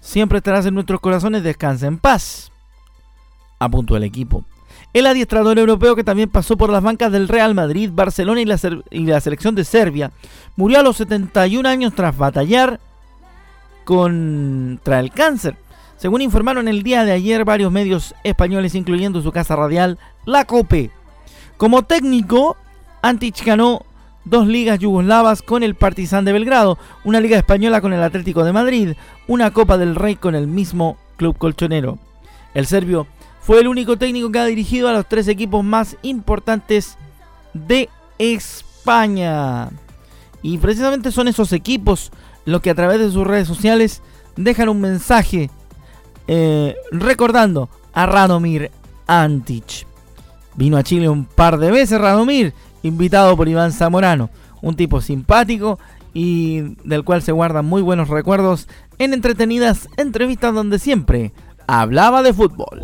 Siempre 0.00 0.38
estarás 0.38 0.66
en 0.66 0.74
nuestros 0.74 1.00
corazones, 1.00 1.42
descansa 1.42 1.86
en 1.86 1.98
paz. 1.98 2.52
Apuntó 3.58 3.96
el 3.96 4.04
equipo. 4.04 4.44
El 4.92 5.06
adiestrador 5.06 5.58
europeo 5.58 5.96
que 5.96 6.04
también 6.04 6.30
pasó 6.30 6.56
por 6.56 6.70
las 6.70 6.82
bancas 6.82 7.12
del 7.12 7.28
Real 7.28 7.54
Madrid, 7.54 7.90
Barcelona 7.92 8.40
y 8.40 9.06
la 9.06 9.20
selección 9.20 9.54
de 9.54 9.64
Serbia, 9.64 10.12
murió 10.56 10.80
a 10.80 10.82
los 10.82 10.96
71 10.96 11.68
años 11.68 11.94
tras 11.94 12.16
batallar 12.16 12.80
contra 13.84 15.00
el 15.00 15.10
cáncer 15.10 15.56
según 15.98 16.22
informaron 16.22 16.68
el 16.68 16.82
día 16.82 17.04
de 17.04 17.12
ayer 17.12 17.44
varios 17.44 17.72
medios 17.72 18.14
españoles, 18.22 18.76
incluyendo 18.76 19.20
su 19.20 19.32
casa 19.32 19.56
radial, 19.56 19.98
La 20.24 20.44
Cope. 20.44 20.90
Como 21.56 21.82
técnico, 21.82 22.56
Antich 23.02 23.44
ganó 23.44 23.84
dos 24.24 24.46
ligas 24.46 24.78
yugoslavas 24.78 25.42
con 25.42 25.64
el 25.64 25.74
Partizan 25.74 26.24
de 26.24 26.32
Belgrado, 26.32 26.78
una 27.02 27.20
liga 27.20 27.36
española 27.36 27.80
con 27.80 27.92
el 27.92 28.02
Atlético 28.02 28.44
de 28.44 28.52
Madrid, 28.52 28.92
una 29.26 29.52
Copa 29.52 29.76
del 29.76 29.96
Rey 29.96 30.14
con 30.14 30.36
el 30.36 30.46
mismo 30.46 30.96
club 31.16 31.36
colchonero. 31.36 31.98
El 32.54 32.66
serbio 32.66 33.08
fue 33.40 33.60
el 33.60 33.66
único 33.66 33.96
técnico 33.96 34.30
que 34.30 34.38
ha 34.38 34.44
dirigido 34.44 34.88
a 34.88 34.92
los 34.92 35.08
tres 35.08 35.26
equipos 35.26 35.64
más 35.64 35.96
importantes 36.02 36.96
de 37.54 37.88
España. 38.18 39.70
Y 40.42 40.58
precisamente 40.58 41.10
son 41.10 41.26
esos 41.26 41.52
equipos 41.52 42.12
los 42.44 42.62
que 42.62 42.70
a 42.70 42.74
través 42.76 43.00
de 43.00 43.10
sus 43.10 43.26
redes 43.26 43.48
sociales 43.48 44.00
dejan 44.36 44.68
un 44.68 44.80
mensaje 44.80 45.50
eh, 46.28 46.76
recordando 46.92 47.68
a 47.92 48.06
Radomir 48.06 48.70
Antic. 49.06 49.86
Vino 50.54 50.76
a 50.76 50.82
Chile 50.82 51.08
un 51.08 51.24
par 51.24 51.58
de 51.58 51.70
veces 51.70 52.00
Radomir, 52.00 52.54
invitado 52.82 53.36
por 53.36 53.48
Iván 53.48 53.72
Zamorano, 53.72 54.30
un 54.60 54.76
tipo 54.76 55.00
simpático 55.00 55.78
y 56.14 56.76
del 56.84 57.04
cual 57.04 57.22
se 57.22 57.32
guardan 57.32 57.64
muy 57.64 57.82
buenos 57.82 58.08
recuerdos 58.08 58.68
en 58.98 59.14
entretenidas 59.14 59.88
entrevistas 59.96 60.54
donde 60.54 60.78
siempre 60.78 61.32
hablaba 61.66 62.22
de 62.22 62.32
fútbol. 62.32 62.82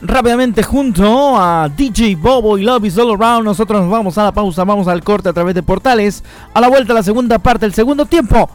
Rápidamente 0.00 0.62
junto 0.62 1.36
a 1.36 1.68
DJ 1.68 2.14
Bobo 2.14 2.56
y 2.56 2.62
Love 2.62 2.84
is 2.84 2.98
All 2.98 3.20
Around, 3.20 3.44
nosotros 3.44 3.80
nos 3.80 3.90
vamos 3.90 4.16
a 4.16 4.24
la 4.24 4.32
pausa, 4.32 4.62
vamos 4.62 4.86
al 4.86 5.02
corte 5.02 5.28
a 5.28 5.32
través 5.32 5.56
de 5.56 5.62
portales. 5.64 6.22
A 6.54 6.60
la 6.60 6.68
vuelta, 6.68 6.94
la 6.94 7.02
segunda 7.02 7.40
parte, 7.40 7.66
el 7.66 7.74
segundo 7.74 8.06
tiempo 8.06 8.48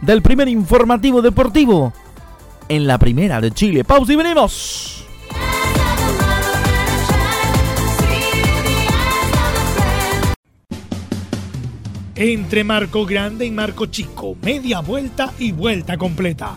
del 0.00 0.22
primer 0.22 0.48
informativo 0.48 1.22
deportivo 1.22 1.92
en 2.68 2.86
la 2.86 2.98
primera 2.98 3.40
de 3.40 3.50
Chile. 3.50 3.82
Pausa 3.82 4.12
y 4.12 4.16
venimos. 4.16 5.04
Entre 12.14 12.62
Marco 12.62 13.04
Grande 13.04 13.44
y 13.44 13.50
Marco 13.50 13.86
Chico, 13.86 14.36
media 14.40 14.80
vuelta 14.80 15.32
y 15.38 15.50
vuelta 15.50 15.98
completa 15.98 16.56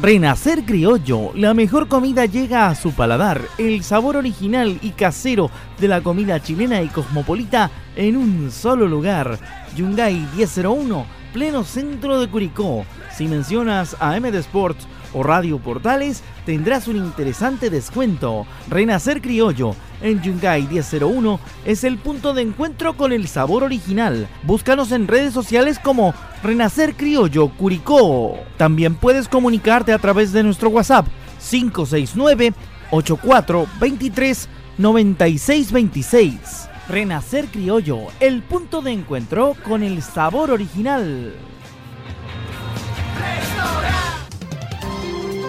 Renacer 0.00 0.64
Criollo, 0.64 1.32
la 1.34 1.54
mejor 1.54 1.88
comida 1.88 2.24
llega 2.24 2.68
a 2.68 2.76
su 2.76 2.92
paladar, 2.92 3.42
el 3.58 3.82
sabor 3.82 4.16
original 4.16 4.78
y 4.80 4.90
casero 4.90 5.50
de 5.80 5.88
la 5.88 6.02
comida 6.02 6.40
chilena 6.40 6.80
y 6.82 6.88
cosmopolita 6.88 7.72
en 7.96 8.16
un 8.16 8.52
solo 8.52 8.86
lugar. 8.86 9.40
Yungay 9.76 10.24
1001, 10.36 11.04
pleno 11.32 11.64
centro 11.64 12.20
de 12.20 12.28
Curicó. 12.28 12.86
Si 13.12 13.26
mencionas 13.26 13.96
a 13.98 14.20
MD 14.20 14.36
Sports 14.36 14.86
o 15.12 15.24
Radio 15.24 15.58
Portales, 15.58 16.22
tendrás 16.46 16.86
un 16.86 16.98
interesante 16.98 17.68
descuento. 17.68 18.46
Renacer 18.68 19.20
Criollo 19.20 19.74
en 20.00 20.22
Yungay 20.22 20.66
1001 20.68 21.40
es 21.64 21.84
el 21.84 21.98
punto 21.98 22.34
de 22.34 22.42
encuentro 22.42 22.96
con 22.96 23.12
el 23.12 23.28
sabor 23.28 23.64
original. 23.64 24.28
Búscanos 24.42 24.92
en 24.92 25.08
redes 25.08 25.32
sociales 25.32 25.78
como 25.78 26.14
Renacer 26.42 26.94
Criollo 26.94 27.48
Curicó. 27.48 28.38
También 28.56 28.94
puedes 28.94 29.28
comunicarte 29.28 29.92
a 29.92 29.98
través 29.98 30.32
de 30.32 30.42
nuestro 30.42 30.70
WhatsApp 30.70 31.06
569 31.50 32.52
8423 32.90 34.48
9626. 34.78 36.68
Renacer 36.88 37.46
Criollo, 37.46 37.98
el 38.20 38.42
punto 38.42 38.80
de 38.80 38.92
encuentro 38.92 39.54
con 39.64 39.82
el 39.82 40.02
sabor 40.02 40.50
original. 40.50 41.34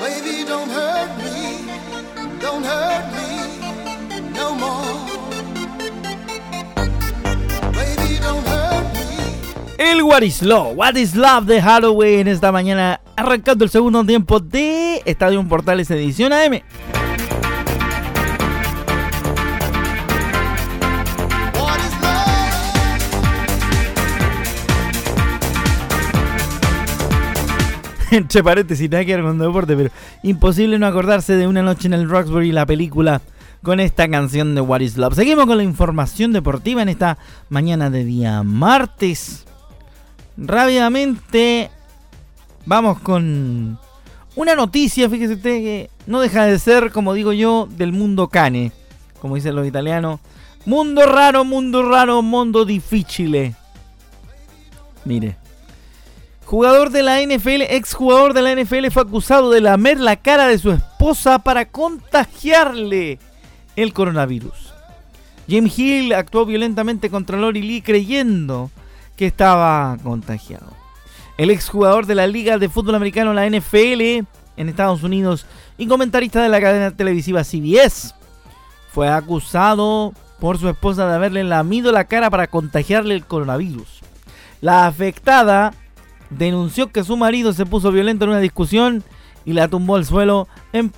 Baby, 0.00 0.44
don't 0.48 0.70
hurt 0.70 1.10
me. 1.18 1.68
Don't 2.40 2.64
hurt 2.64 3.04
me 3.12 4.30
no 4.32 4.54
more. 4.54 4.94
Baby, 7.72 8.18
don't 8.18 8.46
hurt 8.46 8.94
me. 8.94 9.76
El 9.76 10.02
What 10.02 10.22
is 10.22 10.42
Love, 10.42 10.74
What 10.74 10.96
is 10.96 11.14
Love 11.14 11.44
de 11.44 11.60
Halloween 11.60 12.28
esta 12.28 12.50
mañana, 12.50 13.00
arrancando 13.14 13.64
el 13.64 13.70
segundo 13.70 14.02
tiempo 14.04 14.40
de 14.40 15.02
Estadio 15.04 15.46
Portales 15.46 15.90
Edición 15.90 16.32
AM. 16.32 16.62
Entre 28.12 28.42
paréntesis, 28.42 28.90
nada 28.90 29.04
que 29.04 29.14
ver 29.14 29.24
con 29.24 29.38
deporte, 29.38 29.76
pero 29.76 29.90
imposible 30.22 30.78
no 30.78 30.86
acordarse 30.86 31.36
de 31.36 31.46
una 31.46 31.62
noche 31.62 31.86
en 31.86 31.94
el 31.94 32.08
Roxbury, 32.08 32.50
la 32.50 32.66
película, 32.66 33.20
con 33.62 33.78
esta 33.78 34.08
canción 34.08 34.54
de 34.54 34.60
What 34.60 34.80
is 34.80 34.96
Love. 34.96 35.14
Seguimos 35.14 35.46
con 35.46 35.56
la 35.56 35.62
información 35.62 36.32
deportiva 36.32 36.82
en 36.82 36.88
esta 36.88 37.18
mañana 37.48 37.88
de 37.88 38.04
día 38.04 38.42
martes. 38.42 39.44
Rápidamente, 40.36 41.70
vamos 42.66 42.98
con 43.00 43.78
una 44.34 44.54
noticia, 44.54 45.08
fíjese 45.08 45.34
usted, 45.34 45.58
que 45.58 45.90
no 46.06 46.20
deja 46.20 46.46
de 46.46 46.58
ser, 46.58 46.90
como 46.90 47.14
digo 47.14 47.32
yo, 47.32 47.68
del 47.70 47.92
mundo 47.92 48.28
cane, 48.28 48.72
como 49.20 49.36
dicen 49.36 49.54
los 49.54 49.66
italianos. 49.66 50.18
Mundo 50.64 51.06
raro, 51.06 51.44
mundo 51.44 51.88
raro, 51.88 52.22
mundo 52.22 52.64
difficile. 52.64 53.54
Mire. 55.04 55.39
Jugador 56.50 56.90
de 56.90 57.04
la 57.04 57.22
NFL, 57.22 57.62
exjugador 57.68 58.34
de 58.34 58.42
la 58.42 58.52
NFL, 58.52 58.90
fue 58.90 59.02
acusado 59.02 59.52
de 59.52 59.60
lamer 59.60 60.00
la 60.00 60.16
cara 60.16 60.48
de 60.48 60.58
su 60.58 60.72
esposa 60.72 61.38
para 61.38 61.66
contagiarle 61.66 63.20
el 63.76 63.92
coronavirus. 63.92 64.74
Jim 65.46 65.70
Hill 65.72 66.12
actuó 66.12 66.46
violentamente 66.46 67.08
contra 67.08 67.38
Lori 67.38 67.62
Lee 67.62 67.82
creyendo 67.82 68.72
que 69.14 69.28
estaba 69.28 69.96
contagiado. 70.02 70.66
El 71.38 71.50
exjugador 71.50 72.06
de 72.06 72.16
la 72.16 72.26
Liga 72.26 72.58
de 72.58 72.68
Fútbol 72.68 72.96
Americano, 72.96 73.32
la 73.32 73.48
NFL, 73.48 74.26
en 74.56 74.68
Estados 74.68 75.04
Unidos, 75.04 75.46
y 75.78 75.86
comentarista 75.86 76.42
de 76.42 76.48
la 76.48 76.60
cadena 76.60 76.90
televisiva 76.90 77.44
CBS, 77.44 78.12
fue 78.92 79.08
acusado 79.08 80.14
por 80.40 80.58
su 80.58 80.68
esposa 80.68 81.06
de 81.06 81.14
haberle 81.14 81.44
lamido 81.44 81.92
la 81.92 82.06
cara 82.06 82.28
para 82.28 82.48
contagiarle 82.48 83.14
el 83.14 83.24
coronavirus. 83.24 84.00
La 84.60 84.88
afectada 84.88 85.74
denunció 86.30 86.90
que 86.90 87.04
su 87.04 87.16
marido 87.16 87.52
se 87.52 87.66
puso 87.66 87.92
violento 87.92 88.24
en 88.24 88.30
una 88.30 88.40
discusión 88.40 89.04
y 89.44 89.52
la 89.52 89.68
tumbó 89.68 89.96
al 89.96 90.04
suelo 90.04 90.48
en, 90.72 90.90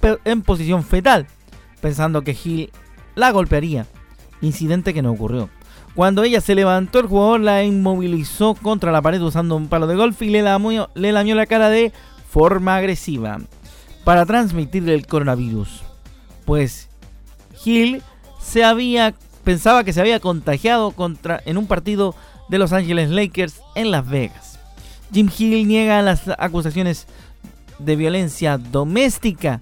posición 0.42 0.84
fetal, 0.84 1.26
pensando 1.80 2.22
que 2.22 2.34
Gil 2.34 2.70
la 3.14 3.30
golpearía, 3.30 3.86
incidente 4.40 4.94
que 4.94 5.02
no 5.02 5.12
ocurrió. 5.12 5.48
Cuando 5.94 6.24
ella 6.24 6.40
se 6.40 6.54
levantó, 6.54 7.00
el 7.00 7.06
jugador 7.06 7.40
la 7.40 7.64
inmovilizó 7.64 8.54
contra 8.54 8.92
la 8.92 9.02
pared 9.02 9.20
usando 9.20 9.56
un 9.56 9.68
palo 9.68 9.86
de 9.86 9.96
golf 9.96 10.20
y 10.22 10.30
le 10.30 10.42
lamió, 10.42 10.88
la 10.94 11.46
cara 11.46 11.68
de 11.68 11.92
forma 12.30 12.76
agresiva 12.76 13.38
para 14.04 14.24
transmitirle 14.24 14.94
el 14.94 15.06
coronavirus. 15.06 15.82
Pues 16.46 16.88
Hill 17.64 18.02
se 18.40 18.64
había 18.64 19.14
pensaba 19.44 19.84
que 19.84 19.92
se 19.92 20.00
había 20.00 20.20
contagiado 20.20 20.94
en 21.44 21.56
un 21.58 21.66
partido 21.66 22.14
de 22.48 22.58
Los 22.58 22.72
Angeles 22.72 23.10
Lakers 23.10 23.60
en 23.74 23.90
Las 23.90 24.08
Vegas. 24.08 24.51
Jim 25.12 25.28
Hill 25.36 25.68
niega 25.68 26.00
las 26.00 26.22
acusaciones 26.38 27.06
de 27.78 27.96
violencia 27.96 28.56
doméstica 28.56 29.60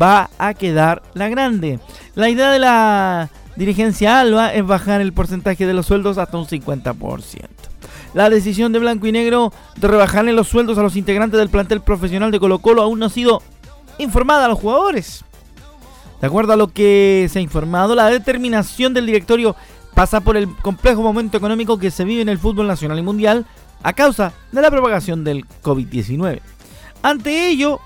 Va 0.01 0.29
a 0.37 0.53
quedar 0.53 1.03
la 1.13 1.29
grande. 1.29 1.79
La 2.15 2.29
idea 2.29 2.51
de 2.51 2.59
la 2.59 3.29
dirigencia 3.57 4.19
Alba 4.19 4.53
es 4.53 4.65
bajar 4.65 5.01
el 5.01 5.13
porcentaje 5.13 5.65
de 5.65 5.73
los 5.73 5.87
sueldos 5.87 6.17
hasta 6.17 6.37
un 6.37 6.45
50%. 6.45 7.45
La 8.13 8.29
decisión 8.29 8.71
de 8.71 8.79
Blanco 8.79 9.07
y 9.07 9.11
Negro 9.11 9.51
de 9.75 9.87
rebajarle 9.87 10.31
los 10.33 10.47
sueldos 10.47 10.77
a 10.77 10.83
los 10.83 10.95
integrantes 10.95 11.39
del 11.39 11.49
plantel 11.49 11.81
profesional 11.81 12.31
de 12.31 12.39
Colo 12.39 12.59
Colo 12.59 12.81
aún 12.81 12.99
no 12.99 13.07
ha 13.07 13.09
sido 13.09 13.41
informada 13.97 14.45
a 14.45 14.47
los 14.47 14.59
jugadores. 14.59 15.25
De 16.21 16.27
acuerdo 16.27 16.53
a 16.53 16.57
lo 16.57 16.69
que 16.69 17.27
se 17.31 17.39
ha 17.39 17.41
informado, 17.41 17.95
la 17.95 18.09
determinación 18.09 18.93
del 18.93 19.05
directorio 19.05 19.55
pasa 19.93 20.21
por 20.21 20.37
el 20.37 20.47
complejo 20.57 21.01
momento 21.01 21.37
económico 21.37 21.77
que 21.77 21.91
se 21.91 22.05
vive 22.05 22.21
en 22.21 22.29
el 22.29 22.39
fútbol 22.39 22.67
nacional 22.67 22.99
y 22.99 23.03
mundial 23.03 23.45
a 23.83 23.93
causa 23.93 24.33
de 24.51 24.61
la 24.61 24.71
propagación 24.71 25.23
del 25.23 25.45
COVID-19. 25.63 26.41
Ante 27.03 27.49
ello, 27.49 27.79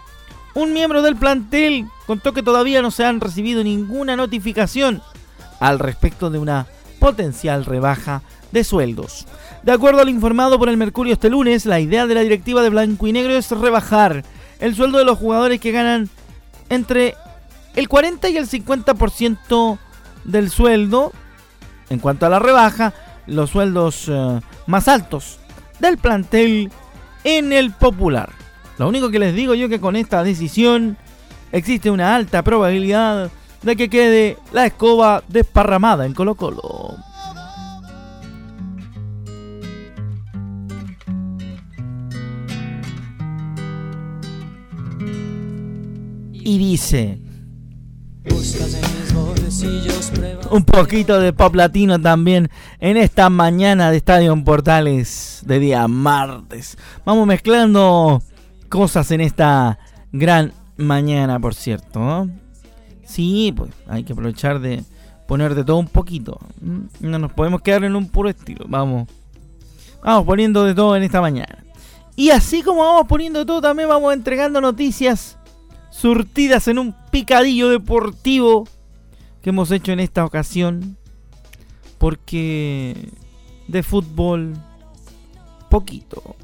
un 0.53 0.73
miembro 0.73 1.01
del 1.01 1.15
plantel 1.15 1.87
contó 2.05 2.33
que 2.33 2.43
todavía 2.43 2.81
no 2.81 2.91
se 2.91 3.05
han 3.05 3.21
recibido 3.21 3.63
ninguna 3.63 4.15
notificación 4.15 5.01
al 5.61 5.79
respecto 5.79 6.29
de 6.29 6.39
una 6.39 6.67
potencial 6.99 7.63
rebaja 7.63 8.21
de 8.51 8.65
sueldos. 8.65 9.25
De 9.63 9.71
acuerdo 9.71 10.01
al 10.01 10.09
informado 10.09 10.59
por 10.59 10.67
el 10.67 10.75
Mercurio 10.75 11.13
este 11.13 11.29
lunes, 11.29 11.65
la 11.65 11.79
idea 11.79 12.07
de 12.07 12.15
la 12.15 12.21
directiva 12.21 12.61
de 12.61 12.69
Blanco 12.69 13.07
y 13.07 13.13
Negro 13.13 13.33
es 13.33 13.49
rebajar 13.51 14.25
el 14.59 14.75
sueldo 14.75 14.97
de 14.97 15.05
los 15.05 15.17
jugadores 15.17 15.61
que 15.61 15.71
ganan 15.71 16.09
entre 16.69 17.15
el 17.75 17.87
40 17.87 18.29
y 18.29 18.37
el 18.37 18.49
50% 18.49 19.77
del 20.25 20.49
sueldo. 20.49 21.13
En 21.89 21.99
cuanto 21.99 22.25
a 22.25 22.29
la 22.29 22.39
rebaja, 22.39 22.93
los 23.27 23.51
sueldos 23.51 24.05
eh, 24.07 24.39
más 24.65 24.87
altos 24.87 25.39
del 25.79 25.97
plantel 25.97 26.71
en 27.23 27.53
el 27.53 27.71
popular. 27.71 28.29
Lo 28.77 28.87
único 28.87 29.11
que 29.11 29.19
les 29.19 29.35
digo 29.35 29.53
yo 29.53 29.69
que 29.69 29.79
con 29.79 29.95
esta 29.95 30.23
decisión 30.23 30.97
existe 31.51 31.91
una 31.91 32.15
alta 32.15 32.41
probabilidad 32.43 33.29
de 33.63 33.75
que 33.75 33.89
quede 33.89 34.37
la 34.51 34.65
escoba 34.65 35.23
desparramada 35.27 36.05
en 36.05 36.13
Colo 36.13 36.35
Colo. 36.35 36.95
Y 46.33 46.57
dice... 46.57 47.19
Un 50.49 50.65
poquito 50.65 51.19
de 51.19 51.31
pop 51.31 51.55
latino 51.55 51.99
también 51.99 52.49
en 52.79 52.97
esta 52.97 53.29
mañana 53.29 53.89
de 53.89 53.97
Estadio 53.97 54.43
Portales 54.43 55.43
de 55.45 55.59
día 55.59 55.87
martes. 55.87 56.77
Vamos 57.05 57.25
mezclando 57.25 58.21
cosas 58.67 59.11
en 59.11 59.21
esta 59.21 59.79
gran 60.11 60.51
mañana, 60.75 61.39
por 61.39 61.53
cierto. 61.55 62.27
Sí, 63.11 63.53
pues 63.53 63.69
hay 63.87 64.05
que 64.05 64.13
aprovechar 64.13 64.61
de 64.61 64.85
poner 65.27 65.53
de 65.53 65.65
todo 65.65 65.75
un 65.77 65.87
poquito. 65.87 66.39
Mm, 66.61 67.09
no 67.09 67.19
nos 67.19 67.33
podemos 67.33 67.61
quedar 67.61 67.83
en 67.83 67.97
un 67.97 68.07
puro 68.07 68.29
estilo. 68.29 68.63
Vamos. 68.69 69.09
Vamos 70.01 70.25
poniendo 70.25 70.63
de 70.63 70.73
todo 70.73 70.95
en 70.95 71.03
esta 71.03 71.19
mañana. 71.19 71.61
Y 72.15 72.29
así 72.29 72.61
como 72.61 72.85
vamos 72.85 73.07
poniendo 73.07 73.39
de 73.39 73.45
todo, 73.45 73.59
también 73.59 73.89
vamos 73.89 74.13
entregando 74.13 74.61
noticias 74.61 75.37
surtidas 75.89 76.69
en 76.69 76.79
un 76.79 76.95
picadillo 77.11 77.67
deportivo 77.67 78.65
que 79.41 79.49
hemos 79.49 79.71
hecho 79.71 79.91
en 79.91 79.99
esta 79.99 80.23
ocasión. 80.23 80.95
Porque 81.97 83.09
de 83.67 83.83
fútbol, 83.83 84.53
poquito. 85.69 86.37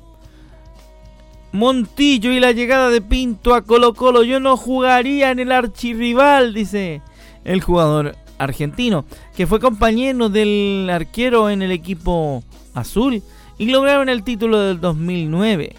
Montillo 1.58 2.32
y 2.32 2.40
la 2.40 2.52
llegada 2.52 2.92
de 2.92 3.02
Pinto 3.02 3.56
a 3.56 3.64
Colo 3.64 3.96
Colo. 3.96 4.22
Yo 4.24 4.40
no 4.40 4.58
jugaría 4.58 5.32
en 5.32 5.40
el 5.40 5.52
archirrival, 5.52 6.54
dice 6.54 7.02
el 7.44 7.62
jugador 7.62 8.16
argentino, 8.38 9.06
que 9.36 9.48
fue 9.48 9.60
compañero 9.60 10.30
del 10.30 10.88
arquero 10.92 11.50
en 11.50 11.64
el 11.64 11.72
equipo 11.72 12.44
azul 12.76 13.24
y 13.58 13.72
lograron 13.72 14.08
el 14.08 14.22
título 14.22 14.60
del 14.60 14.80
2009. 14.80 15.76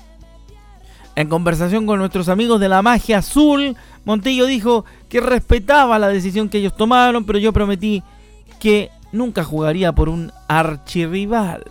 En 1.14 1.28
conversación 1.28 1.86
con 1.86 2.00
nuestros 2.00 2.28
amigos 2.28 2.58
de 2.58 2.68
la 2.68 2.82
magia 2.82 3.18
azul, 3.18 3.76
Montillo 4.04 4.46
dijo 4.46 4.84
que 5.08 5.20
respetaba 5.20 6.00
la 6.00 6.08
decisión 6.08 6.48
que 6.48 6.58
ellos 6.58 6.76
tomaron, 6.76 7.24
pero 7.24 7.38
yo 7.38 7.52
prometí 7.52 8.02
que 8.58 8.90
nunca 9.12 9.44
jugaría 9.44 9.92
por 9.92 10.08
un 10.08 10.32
archirrival. 10.48 11.62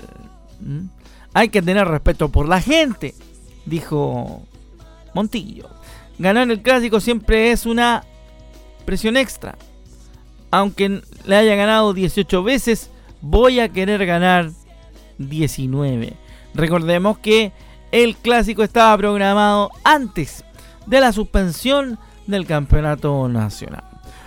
¿Mm? 0.62 0.86
Hay 1.34 1.50
que 1.50 1.62
tener 1.62 1.86
respeto 1.90 2.30
por 2.30 2.48
la 2.48 2.62
gente, 2.62 3.14
dijo 3.68 4.42
Montillo. 5.14 5.70
Ganar 6.18 6.50
el 6.50 6.62
clásico 6.62 7.00
siempre 7.00 7.52
es 7.52 7.66
una 7.66 8.04
presión 8.86 9.18
extra. 9.18 9.58
Aunque 10.50 11.02
le 11.26 11.36
haya 11.36 11.56
ganado 11.56 11.94
18 11.94 12.42
veces, 12.42 12.90
voy 13.22 13.60
a 13.60 13.70
querer 13.70 14.06
ganar 14.06 14.50
19. 15.20 16.14
Recordemos 16.56 17.20
que 17.20 17.52
el 17.92 18.16
clásico 18.16 18.64
estaba 18.64 18.98
programado 18.98 19.70
antes 19.84 20.44
de 20.86 21.02
la 21.02 21.12
suspensión 21.12 22.00
del 22.26 22.46
campeonato 22.46 23.28
nacional. 23.28 23.84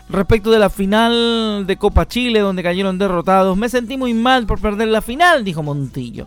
Respecto 0.09 0.51
de 0.51 0.59
la 0.59 0.71
final 0.71 1.65
de 1.67 1.77
Copa 1.77 2.07
Chile, 2.07 2.41
donde 2.41 2.63
cayeron 2.63 2.99
derrotados, 2.99 3.57
me 3.57 3.69
sentí 3.69 3.97
muy 3.97 4.13
mal 4.13 4.47
por 4.47 4.61
perder 4.61 4.89
la 4.89 5.03
final, 5.03 5.45
dijo 5.45 5.63
Montillo. 5.63 6.27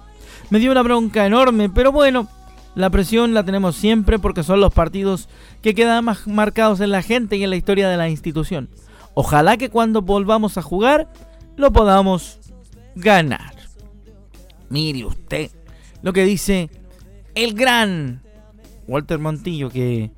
Me 0.49 0.59
dio 0.59 0.71
una 0.71 0.83
bronca 0.83 1.25
enorme, 1.25 1.69
pero 1.69 1.91
bueno, 1.91 2.27
la 2.75 2.89
presión 2.89 3.33
la 3.33 3.43
tenemos 3.43 3.75
siempre 3.75 4.19
porque 4.19 4.43
son 4.43 4.59
los 4.59 4.73
partidos 4.73 5.29
que 5.61 5.75
quedan 5.75 6.05
más 6.05 6.27
marcados 6.27 6.79
en 6.79 6.91
la 6.91 7.01
gente 7.01 7.37
y 7.37 7.43
en 7.43 7.49
la 7.49 7.55
historia 7.55 7.89
de 7.89 7.97
la 7.97 8.09
institución. 8.09 8.69
Ojalá 9.13 9.57
que 9.57 9.69
cuando 9.69 10.01
volvamos 10.01 10.57
a 10.57 10.61
jugar 10.61 11.07
lo 11.55 11.71
podamos 11.71 12.39
ganar. 12.95 13.53
Mire 14.69 15.05
usted 15.05 15.51
lo 16.01 16.13
que 16.13 16.23
dice 16.23 16.69
el 17.35 17.53
gran 17.53 18.23
Walter 18.87 19.19
Montillo 19.19 19.69
que 19.69 20.11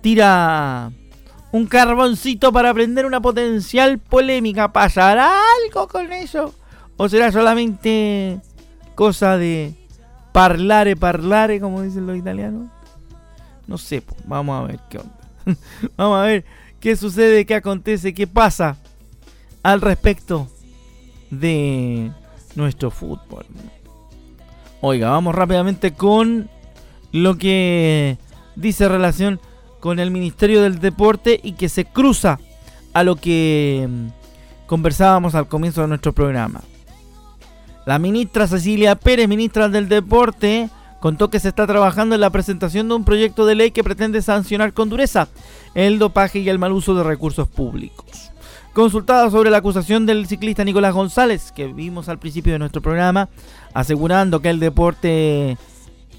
tira 0.00 0.92
un 1.52 1.66
carboncito 1.66 2.52
para 2.52 2.74
prender 2.74 3.06
una 3.06 3.20
potencial 3.20 3.98
polémica. 3.98 4.72
¿Pasará 4.72 5.30
algo 5.64 5.86
con 5.86 6.12
eso? 6.12 6.54
¿O 6.96 7.08
será 7.08 7.30
solamente 7.30 8.40
cosa 8.94 9.36
de 9.36 9.74
parlare, 10.32 10.96
parlare, 10.96 11.60
como 11.60 11.82
dicen 11.82 12.06
los 12.06 12.16
italianos? 12.16 12.68
No 13.66 13.78
sé, 13.78 14.02
vamos 14.26 14.60
a 14.60 14.66
ver 14.66 14.80
qué 14.88 14.98
onda. 14.98 15.18
vamos 15.96 16.18
a 16.18 16.22
ver 16.22 16.44
qué 16.80 16.96
sucede, 16.96 17.46
qué 17.46 17.54
acontece, 17.54 18.14
qué 18.14 18.26
pasa 18.26 18.76
al 19.62 19.80
respecto 19.80 20.48
de 21.30 22.10
nuestro 22.54 22.90
fútbol. 22.90 23.46
Oiga, 24.80 25.10
vamos 25.10 25.34
rápidamente 25.34 25.92
con 25.92 26.50
lo 27.12 27.38
que 27.38 28.18
dice 28.56 28.88
relación 28.88 29.40
con 29.80 29.98
el 29.98 30.10
Ministerio 30.10 30.62
del 30.62 30.80
Deporte 30.80 31.38
y 31.42 31.52
que 31.52 31.68
se 31.68 31.84
cruza 31.84 32.38
a 32.92 33.02
lo 33.02 33.16
que 33.16 33.88
mm, 33.88 34.66
conversábamos 34.66 35.34
al 35.34 35.48
comienzo 35.48 35.82
de 35.82 35.88
nuestro 35.88 36.12
programa. 36.12 36.62
La 37.84 37.98
ministra 37.98 38.46
Cecilia 38.46 38.94
Pérez, 38.94 39.28
ministra 39.28 39.68
del 39.68 39.88
Deporte, 39.88 40.70
contó 41.00 41.30
que 41.30 41.40
se 41.40 41.48
está 41.48 41.66
trabajando 41.66 42.14
en 42.14 42.20
la 42.20 42.30
presentación 42.30 42.86
de 42.86 42.94
un 42.94 43.04
proyecto 43.04 43.44
de 43.44 43.56
ley 43.56 43.72
que 43.72 43.82
pretende 43.82 44.22
sancionar 44.22 44.72
con 44.72 44.88
dureza 44.88 45.26
el 45.74 45.98
dopaje 45.98 46.38
y 46.38 46.48
el 46.48 46.60
mal 46.60 46.70
uso 46.70 46.94
de 46.94 47.02
recursos 47.02 47.48
públicos. 47.48 48.30
Consultada 48.72 49.28
sobre 49.30 49.50
la 49.50 49.58
acusación 49.58 50.06
del 50.06 50.28
ciclista 50.28 50.62
Nicolás 50.62 50.94
González, 50.94 51.50
que 51.50 51.66
vimos 51.66 52.08
al 52.08 52.20
principio 52.20 52.52
de 52.52 52.60
nuestro 52.60 52.80
programa, 52.80 53.28
asegurando 53.74 54.40
que 54.40 54.50
el 54.50 54.60
deporte 54.60 55.58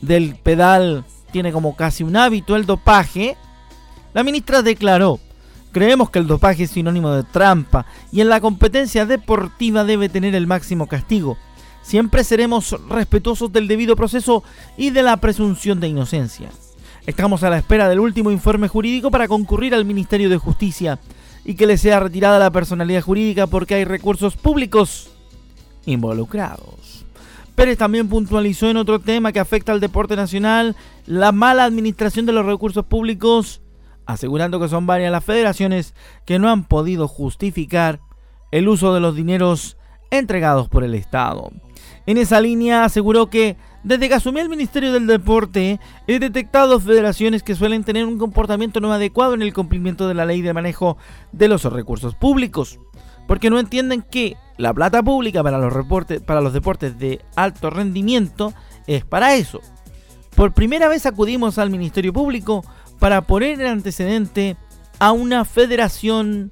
del 0.02 0.36
pedal 0.36 1.06
tiene 1.32 1.54
como 1.54 1.78
casi 1.78 2.04
un 2.04 2.18
hábito 2.18 2.58
el 2.58 2.66
dopaje, 2.66 3.38
la 4.14 4.24
ministra 4.24 4.62
declaró, 4.62 5.20
creemos 5.72 6.10
que 6.10 6.20
el 6.20 6.28
dopaje 6.28 6.64
es 6.64 6.72
sinónimo 6.72 7.10
de 7.12 7.24
trampa 7.24 7.86
y 8.12 8.20
en 8.20 8.28
la 8.28 8.42
competencia 8.42 9.06
deportiva 9.06 9.86
debe 9.86 10.10
tener 10.10 10.36
el 10.36 10.46
máximo 10.46 10.88
castigo. 10.88 11.38
Siempre 11.84 12.24
seremos 12.24 12.76
respetuosos 12.90 13.52
del 13.52 13.68
debido 13.68 13.96
proceso 13.96 14.44
y 14.78 14.90
de 14.90 15.04
la 15.04 15.18
presunción 15.18 15.80
de 15.80 15.90
inocencia. 15.90 16.50
Estamos 17.06 17.44
a 17.44 17.50
la 17.50 17.58
espera 17.58 17.90
del 17.90 18.00
último 18.00 18.32
informe 18.32 18.68
jurídico 18.68 19.12
para 19.12 19.28
concurrir 19.28 19.76
al 19.76 19.86
Ministerio 19.86 20.30
de 20.30 20.38
Justicia 20.38 21.00
y 21.46 21.54
que 21.56 21.68
le 21.68 21.78
sea 21.78 22.00
retirada 22.00 22.40
la 22.40 22.52
personalidad 22.52 23.02
jurídica 23.02 23.46
porque 23.46 23.76
hay 23.76 23.84
recursos 23.84 24.38
públicos 24.38 25.12
involucrados. 25.86 27.06
Pérez 27.54 27.78
también 27.78 28.08
puntualizó 28.08 28.70
en 28.70 28.78
otro 28.78 29.00
tema 29.00 29.32
que 29.32 29.40
afecta 29.40 29.74
al 29.74 29.82
deporte 29.82 30.16
nacional 30.16 30.76
la 31.06 31.32
mala 31.32 31.66
administración 31.66 32.26
de 32.26 32.32
los 32.32 32.46
recursos 32.46 32.86
públicos 32.86 33.62
asegurando 34.06 34.60
que 34.60 34.70
son 34.70 34.86
varias 34.86 35.12
las 35.12 35.24
federaciones 35.24 35.94
que 36.26 36.40
no 36.40 36.50
han 36.50 36.66
podido 36.66 37.08
justificar 37.08 38.00
el 38.52 38.68
uso 38.68 38.94
de 38.94 39.00
los 39.00 39.16
dineros 39.16 39.78
entregados 40.12 40.70
por 40.70 40.84
el 40.84 40.96
Estado. 40.96 41.52
En 42.06 42.18
esa 42.18 42.42
línea 42.42 42.84
aseguró 42.84 43.30
que 43.30 43.56
desde 43.84 44.08
que 44.08 44.16
asumió 44.16 44.42
el 44.42 44.50
Ministerio 44.50 44.94
del 44.94 45.08
Deporte, 45.08 45.80
he 46.08 46.20
detectado 46.20 46.80
federaciones 46.80 47.44
que 47.44 47.56
suelen 47.56 47.84
tener 47.84 48.06
un 48.06 48.18
comportamiento 48.18 48.80
no 48.80 48.94
adecuado 48.94 49.34
en 49.34 49.42
el 49.42 49.54
cumplimiento 49.54 50.08
de 50.08 50.14
la 50.14 50.26
ley 50.26 50.42
de 50.42 50.54
manejo 50.54 50.98
de 51.32 51.50
los 51.50 51.64
recursos 51.66 52.16
públicos, 52.16 52.80
porque 53.28 53.50
no 53.50 53.60
entienden 53.60 54.02
que 54.02 54.38
la 54.58 54.74
plata 54.74 55.04
pública 55.04 55.44
para 55.44 55.58
los, 55.58 56.54
deportes 56.54 56.98
de 56.98 57.22
alto 57.36 57.70
rendimiento 57.70 58.54
es 58.88 59.04
para 59.04 59.36
eso. 59.36 59.60
Por 60.36 60.54
primera 60.54 60.88
vez 60.88 61.06
acudimos 61.06 61.58
al 61.58 61.70
Ministerio 61.70 62.14
Público 62.14 62.64
para 63.00 63.22
poner 63.22 63.60
el 63.60 63.68
antecedente 63.68 64.56
a 65.00 65.12
una 65.12 65.44
federación 65.44 66.52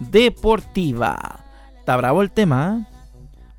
deportiva. 0.00 1.44
Está 1.78 1.96
bravo 1.96 2.22
el 2.22 2.30
tema. 2.30 2.86
¿eh? 2.88 2.91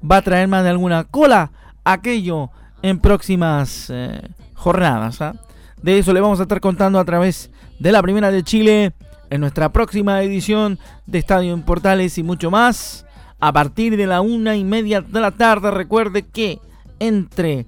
Va 0.10 0.18
a 0.18 0.22
traer 0.22 0.48
más 0.48 0.64
de 0.64 0.70
alguna 0.70 1.04
cola 1.06 1.52
aquello 1.84 2.50
en 2.82 3.00
próximas 3.00 3.90
eh, 3.90 4.22
jornadas. 4.54 5.22
¿ah? 5.22 5.36
De 5.82 5.98
eso 5.98 6.14
le 6.14 6.22
vamos 6.22 6.40
a 6.40 6.44
estar 6.44 6.62
contando 6.62 7.00
a 7.00 7.06
través 7.06 7.52
de 7.80 7.92
la 7.92 8.02
Primera 8.02 8.32
de 8.32 8.44
Chile 8.44 8.94
en 9.30 9.42
nuestra 9.42 9.70
próxima 9.70 10.22
edición 10.22 10.80
de 11.06 11.20
Estadio 11.20 11.54
en 11.54 11.64
Portales 11.64 12.18
y 12.18 12.24
mucho 12.24 12.52
más. 12.52 13.06
A 13.40 13.52
partir 13.52 13.98
de 13.98 14.08
la 14.08 14.22
una 14.22 14.56
y 14.56 14.64
media 14.64 15.02
de 15.02 15.20
la 15.20 15.32
tarde, 15.32 15.72
recuerde 15.72 16.24
que 16.24 16.60
entre 17.00 17.66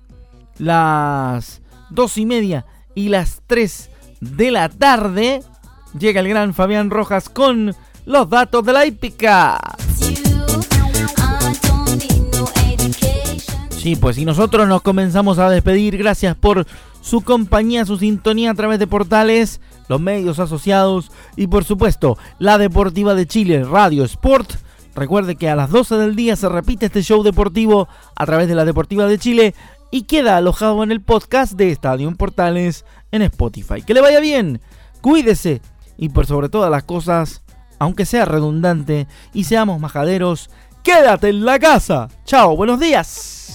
las 0.58 1.62
dos 1.90 2.18
y 2.18 2.26
media 2.26 2.66
y 2.94 3.10
las 3.10 3.42
tres 3.46 3.90
de 4.22 4.52
la 4.52 4.70
tarde 4.70 5.42
llega 5.98 6.22
el 6.22 6.30
gran 6.30 6.54
Fabián 6.54 6.90
Rojas 6.90 7.30
con 7.30 7.76
los 8.06 8.30
datos 8.30 8.64
de 8.66 8.74
la 8.74 8.86
hípica. 8.86 9.60
Sí, 13.86 13.96
pues 13.96 14.18
y 14.18 14.26
nosotros 14.26 14.68
nos 14.68 14.82
comenzamos 14.82 15.38
a 15.38 15.48
despedir. 15.48 15.96
Gracias 15.96 16.36
por 16.36 16.66
su 17.02 17.22
compañía, 17.22 17.86
su 17.86 18.00
sintonía 18.00 18.50
a 18.50 18.56
través 18.56 18.80
de 18.80 18.88
portales, 18.88 19.62
los 19.88 20.02
medios 20.02 20.40
asociados 20.40 21.12
y 21.36 21.46
por 21.46 21.66
supuesto 21.66 22.18
la 22.40 22.58
Deportiva 22.58 23.14
de 23.14 23.28
Chile, 23.28 23.64
Radio 23.64 24.04
Sport. 24.06 24.54
Recuerde 24.96 25.36
que 25.36 25.50
a 25.50 25.56
las 25.56 25.70
12 25.70 25.98
del 25.98 26.16
día 26.16 26.36
se 26.36 26.50
repite 26.50 26.88
este 26.88 27.04
show 27.04 27.22
deportivo 27.22 27.88
a 28.16 28.26
través 28.26 28.48
de 28.48 28.56
la 28.56 28.66
Deportiva 28.66 29.06
de 29.06 29.20
Chile 29.20 29.54
y 29.92 30.06
queda 30.06 30.38
alojado 30.38 30.82
en 30.82 30.92
el 30.92 31.02
podcast 31.02 31.54
de 31.54 31.70
Estadio 31.70 32.12
Portales 32.16 32.86
en 33.12 33.22
Spotify. 33.22 33.84
Que 33.84 33.94
le 33.94 34.02
vaya 34.02 34.20
bien, 34.20 34.62
cuídese 35.02 35.62
y 35.96 36.10
por 36.10 36.26
sobre 36.26 36.50
todas 36.50 36.72
las 36.72 36.86
cosas, 36.86 37.44
aunque 37.78 38.08
sea 38.08 38.26
redundante 38.26 39.06
y 39.32 39.44
seamos 39.44 39.80
majaderos, 39.80 40.50
quédate 40.82 41.30
en 41.30 41.46
la 41.46 41.60
casa. 41.60 42.10
Chao, 42.26 42.56
buenos 42.56 42.80
días. 42.80 43.55